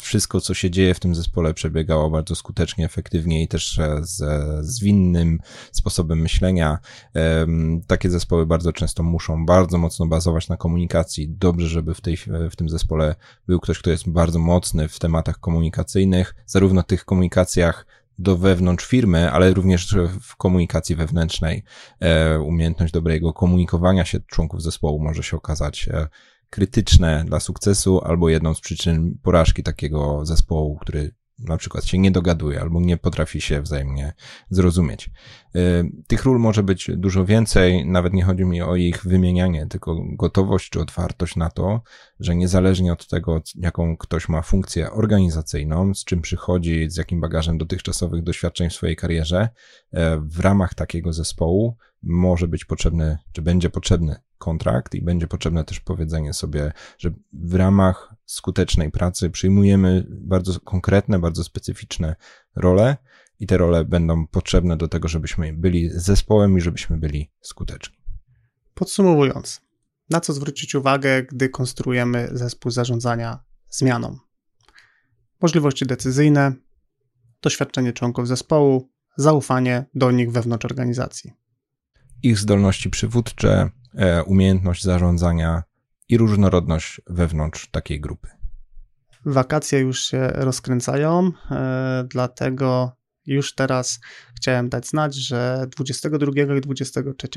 wszystko, 0.00 0.40
co 0.40 0.54
się 0.54 0.70
dzieje 0.70 0.94
w 0.94 1.00
tym 1.00 1.14
zespole, 1.14 1.54
przebiegało 1.54 2.10
bardzo 2.10 2.34
skutecznie, 2.34 2.84
efektywnie 2.84 3.42
i 3.42 3.48
też 3.48 3.78
e, 3.78 3.98
z 4.02 4.22
zwinnym 4.66 5.38
sposobem 5.72 6.20
myślenia. 6.20 6.78
Takie 7.86 8.10
zespoły 8.10 8.46
bardzo 8.46 8.72
często 8.72 9.02
muszą 9.02 9.46
bardzo 9.46 9.78
mocno 9.78 10.06
bazować 10.06 10.48
na 10.48 10.56
komunikacji. 10.56 11.28
Dobrze, 11.28 11.68
żeby 11.68 11.94
w, 11.94 12.00
tej, 12.00 12.16
w 12.50 12.56
tym 12.56 12.68
zespole 12.68 13.14
był 13.46 13.60
ktoś, 13.60 13.78
kto 13.78 13.90
jest 13.90 14.10
bardzo 14.10 14.38
mocny 14.38 14.88
w 14.88 14.98
tematach 14.98 15.38
komunikacyjnych, 15.40 16.34
zarówno 16.46 16.82
tych 16.82 17.04
komunikacjach 17.04 17.86
do 18.18 18.36
wewnątrz 18.36 18.86
firmy, 18.86 19.32
ale 19.32 19.54
również 19.54 19.96
w 20.20 20.36
komunikacji 20.36 20.96
wewnętrznej. 20.96 21.62
E, 22.00 22.40
umiejętność 22.40 22.92
dobrego 22.92 23.32
komunikowania 23.32 24.04
się 24.04 24.20
członków 24.20 24.62
zespołu 24.62 24.98
może 24.98 25.22
się 25.22 25.36
okazać 25.36 25.88
e, 25.88 26.08
krytyczne 26.50 27.24
dla 27.26 27.40
sukcesu 27.40 28.00
albo 28.04 28.28
jedną 28.28 28.54
z 28.54 28.60
przyczyn 28.60 29.18
porażki 29.22 29.62
takiego 29.62 30.26
zespołu, 30.26 30.78
który 30.78 31.14
na 31.44 31.56
przykład 31.56 31.84
się 31.84 31.98
nie 31.98 32.10
dogaduje 32.10 32.60
albo 32.60 32.80
nie 32.80 32.96
potrafi 32.96 33.40
się 33.40 33.62
wzajemnie 33.62 34.12
zrozumieć. 34.50 35.10
Y, 35.56 35.90
tych 36.06 36.24
ról 36.24 36.38
może 36.38 36.62
być 36.62 36.90
dużo 36.96 37.24
więcej, 37.24 37.86
nawet 37.86 38.12
nie 38.12 38.24
chodzi 38.24 38.44
mi 38.44 38.62
o 38.62 38.76
ich 38.76 39.04
wymienianie, 39.04 39.66
tylko 39.66 39.96
gotowość 40.08 40.70
czy 40.70 40.80
otwartość 40.80 41.36
na 41.36 41.50
to, 41.50 41.82
że 42.20 42.36
niezależnie 42.36 42.92
od 42.92 43.06
tego, 43.06 43.42
jaką 43.54 43.96
ktoś 43.96 44.28
ma 44.28 44.42
funkcję 44.42 44.90
organizacyjną, 44.90 45.94
z 45.94 46.04
czym 46.04 46.20
przychodzi, 46.20 46.90
z 46.90 46.96
jakim 46.96 47.20
bagażem 47.20 47.58
dotychczasowych 47.58 48.22
doświadczeń 48.22 48.70
w 48.70 48.74
swojej 48.74 48.96
karierze, 48.96 49.48
y, 49.94 49.98
w 50.20 50.40
ramach 50.40 50.74
takiego 50.74 51.12
zespołu 51.12 51.76
może 52.02 52.48
być 52.48 52.64
potrzebny, 52.64 53.18
czy 53.32 53.42
będzie 53.42 53.70
potrzebny 53.70 54.16
kontrakt 54.40 54.94
i 54.94 55.02
będzie 55.02 55.26
potrzebne 55.26 55.64
też 55.64 55.80
powiedzenie 55.80 56.32
sobie, 56.32 56.72
że 56.98 57.10
w 57.32 57.54
ramach 57.54 58.14
skutecznej 58.26 58.90
pracy 58.90 59.30
przyjmujemy 59.30 60.06
bardzo 60.10 60.60
konkretne, 60.60 61.18
bardzo 61.18 61.44
specyficzne 61.44 62.16
role 62.56 62.96
i 63.40 63.46
te 63.46 63.56
role 63.56 63.84
będą 63.84 64.26
potrzebne 64.26 64.76
do 64.76 64.88
tego, 64.88 65.08
żebyśmy 65.08 65.52
byli 65.52 65.90
zespołem 65.94 66.58
i 66.58 66.60
żebyśmy 66.60 66.98
byli 66.98 67.30
skuteczni. 67.40 67.96
Podsumowując, 68.74 69.60
na 70.10 70.20
co 70.20 70.32
zwrócić 70.32 70.74
uwagę, 70.74 71.22
gdy 71.22 71.48
konstruujemy 71.48 72.28
zespół 72.32 72.70
zarządzania 72.70 73.38
zmianą? 73.68 74.18
Możliwości 75.42 75.86
decyzyjne, 75.86 76.52
doświadczenie 77.42 77.92
członków 77.92 78.28
zespołu, 78.28 78.90
zaufanie 79.16 79.84
do 79.94 80.10
nich 80.10 80.32
wewnątrz 80.32 80.64
organizacji. 80.64 81.32
Ich 82.22 82.38
zdolności 82.38 82.90
przywódcze, 82.90 83.70
umiejętność 84.26 84.84
zarządzania 84.84 85.62
i 86.08 86.18
różnorodność 86.18 87.00
wewnątrz 87.06 87.70
takiej 87.70 88.00
grupy. 88.00 88.28
Wakacje 89.26 89.78
już 89.78 90.04
się 90.04 90.28
rozkręcają, 90.34 91.32
e, 91.50 92.04
dlatego 92.08 92.96
już 93.26 93.54
teraz 93.54 94.00
chciałem 94.36 94.68
dać 94.68 94.88
znać, 94.88 95.14
że 95.14 95.66
22 95.76 96.56
i 96.56 96.60
23 96.60 97.28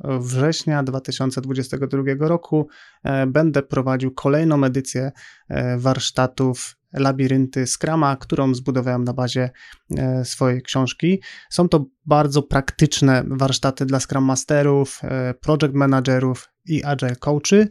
września 0.00 0.82
2022 0.82 2.02
roku 2.28 2.68
e, 3.04 3.26
będę 3.26 3.62
prowadził 3.62 4.14
kolejną 4.14 4.64
edycję 4.64 5.12
e, 5.48 5.78
warsztatów 5.78 6.76
labirynty 6.94 7.66
Scrama, 7.66 8.16
którą 8.16 8.54
zbudowałem 8.54 9.04
na 9.04 9.12
bazie 9.12 9.50
e, 9.96 10.24
swojej 10.24 10.62
książki. 10.62 11.22
Są 11.50 11.68
to 11.68 11.86
bardzo 12.06 12.42
praktyczne 12.42 13.24
warsztaty 13.26 13.86
dla 13.86 14.00
Scrum 14.00 14.24
Masterów, 14.24 15.00
project 15.40 15.74
managerów 15.74 16.48
i 16.66 16.84
agile 16.84 17.16
coachy, 17.16 17.68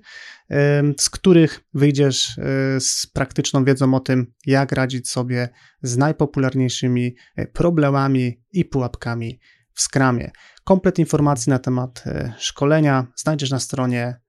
z 0.99 1.09
których 1.09 1.63
wyjdziesz 1.73 2.39
z 2.79 3.07
praktyczną 3.07 3.63
wiedzą 3.65 3.93
o 3.93 3.99
tym, 3.99 4.33
jak 4.45 4.71
radzić 4.71 5.09
sobie 5.09 5.49
z 5.81 5.97
najpopularniejszymi 5.97 7.15
problemami 7.53 8.41
i 8.51 8.65
pułapkami 8.65 9.39
w 9.73 9.81
Scrumie. 9.81 10.31
Komplet 10.63 10.99
informacji 10.99 11.49
na 11.49 11.59
temat 11.59 12.03
szkolenia 12.37 13.07
znajdziesz 13.15 13.51
na 13.51 13.59
stronie 13.59 14.19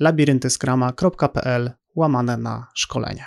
labiryntyskrama.pl 0.00 1.70
łamane 1.96 2.36
na 2.36 2.66
szkolenie. 2.74 3.26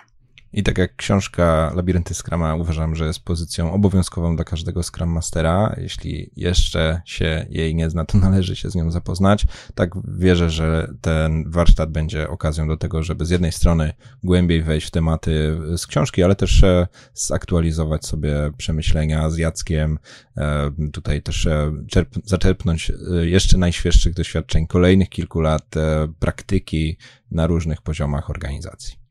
I 0.56 0.64
tak 0.64 0.78
jak 0.78 0.96
książka 0.96 1.72
Labirynty 1.76 2.14
Scrama 2.14 2.56
uważam, 2.56 2.96
że 2.96 3.06
jest 3.06 3.20
pozycją 3.20 3.74
obowiązkową 3.74 4.36
dla 4.36 4.46
każdego 4.46 4.84
Scrum 4.84 5.10
Mastera. 5.10 5.76
Jeśli 5.78 6.32
jeszcze 6.36 7.02
się 7.06 7.46
jej 7.50 7.76
nie 7.76 7.90
zna, 7.90 8.06
to 8.06 8.18
należy 8.28 8.56
się 8.56 8.70
z 8.70 8.76
nią 8.76 8.92
zapoznać. 8.92 9.46
Tak 9.76 9.92
wierzę, 10.08 10.50
że 10.50 10.94
ten 11.02 11.52
warsztat 11.52 11.92
będzie 11.92 12.30
okazją 12.30 12.68
do 12.68 12.78
tego, 12.78 13.04
żeby 13.04 13.26
z 13.26 13.30
jednej 13.30 13.52
strony 13.52 13.94
głębiej 14.24 14.64
wejść 14.64 14.88
w 14.88 14.92
tematy 14.92 15.58
z 15.78 15.88
książki, 15.88 16.24
ale 16.24 16.36
też 16.36 16.64
e, 16.64 16.88
zaktualizować 17.14 18.06
sobie 18.06 18.52
przemyślenia 18.58 19.30
z 19.30 19.38
Jackiem. 19.38 20.00
E, 20.38 20.72
tutaj 20.94 21.22
też 21.22 21.46
e, 21.46 21.72
czerp- 21.96 22.22
zaczerpnąć 22.24 22.92
jeszcze 23.22 23.58
najświeższych 23.58 24.14
doświadczeń 24.14 24.68
kolejnych 24.68 25.10
kilku 25.10 25.40
lat 25.40 25.76
praktyki 26.20 26.98
na 27.32 27.48
różnych 27.48 27.82
poziomach 27.82 28.30
organizacji. 28.30 29.05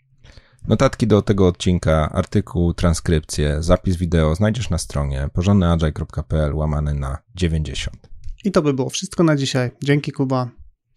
Notatki 0.68 1.06
do 1.06 1.22
tego 1.22 1.46
odcinka, 1.46 2.10
artykuł, 2.12 2.74
transkrypcję, 2.74 3.62
zapis 3.62 3.96
wideo 3.96 4.34
znajdziesz 4.34 4.70
na 4.70 4.78
stronie 4.78 5.28
porządnyagile.pl 5.32 6.54
łamany 6.54 6.94
na 6.94 7.18
90. 7.34 8.08
I 8.44 8.52
to 8.52 8.62
by 8.62 8.74
było 8.74 8.90
wszystko 8.90 9.24
na 9.24 9.36
dzisiaj. 9.36 9.70
Dzięki 9.82 10.12
Kuba. 10.12 10.50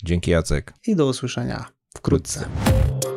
Dzięki 0.03 0.31
Jacek. 0.31 0.73
I 0.87 0.95
do 0.95 1.05
usłyszenia 1.05 1.65
wkrótce. 1.95 2.39
wkrótce. 2.39 3.16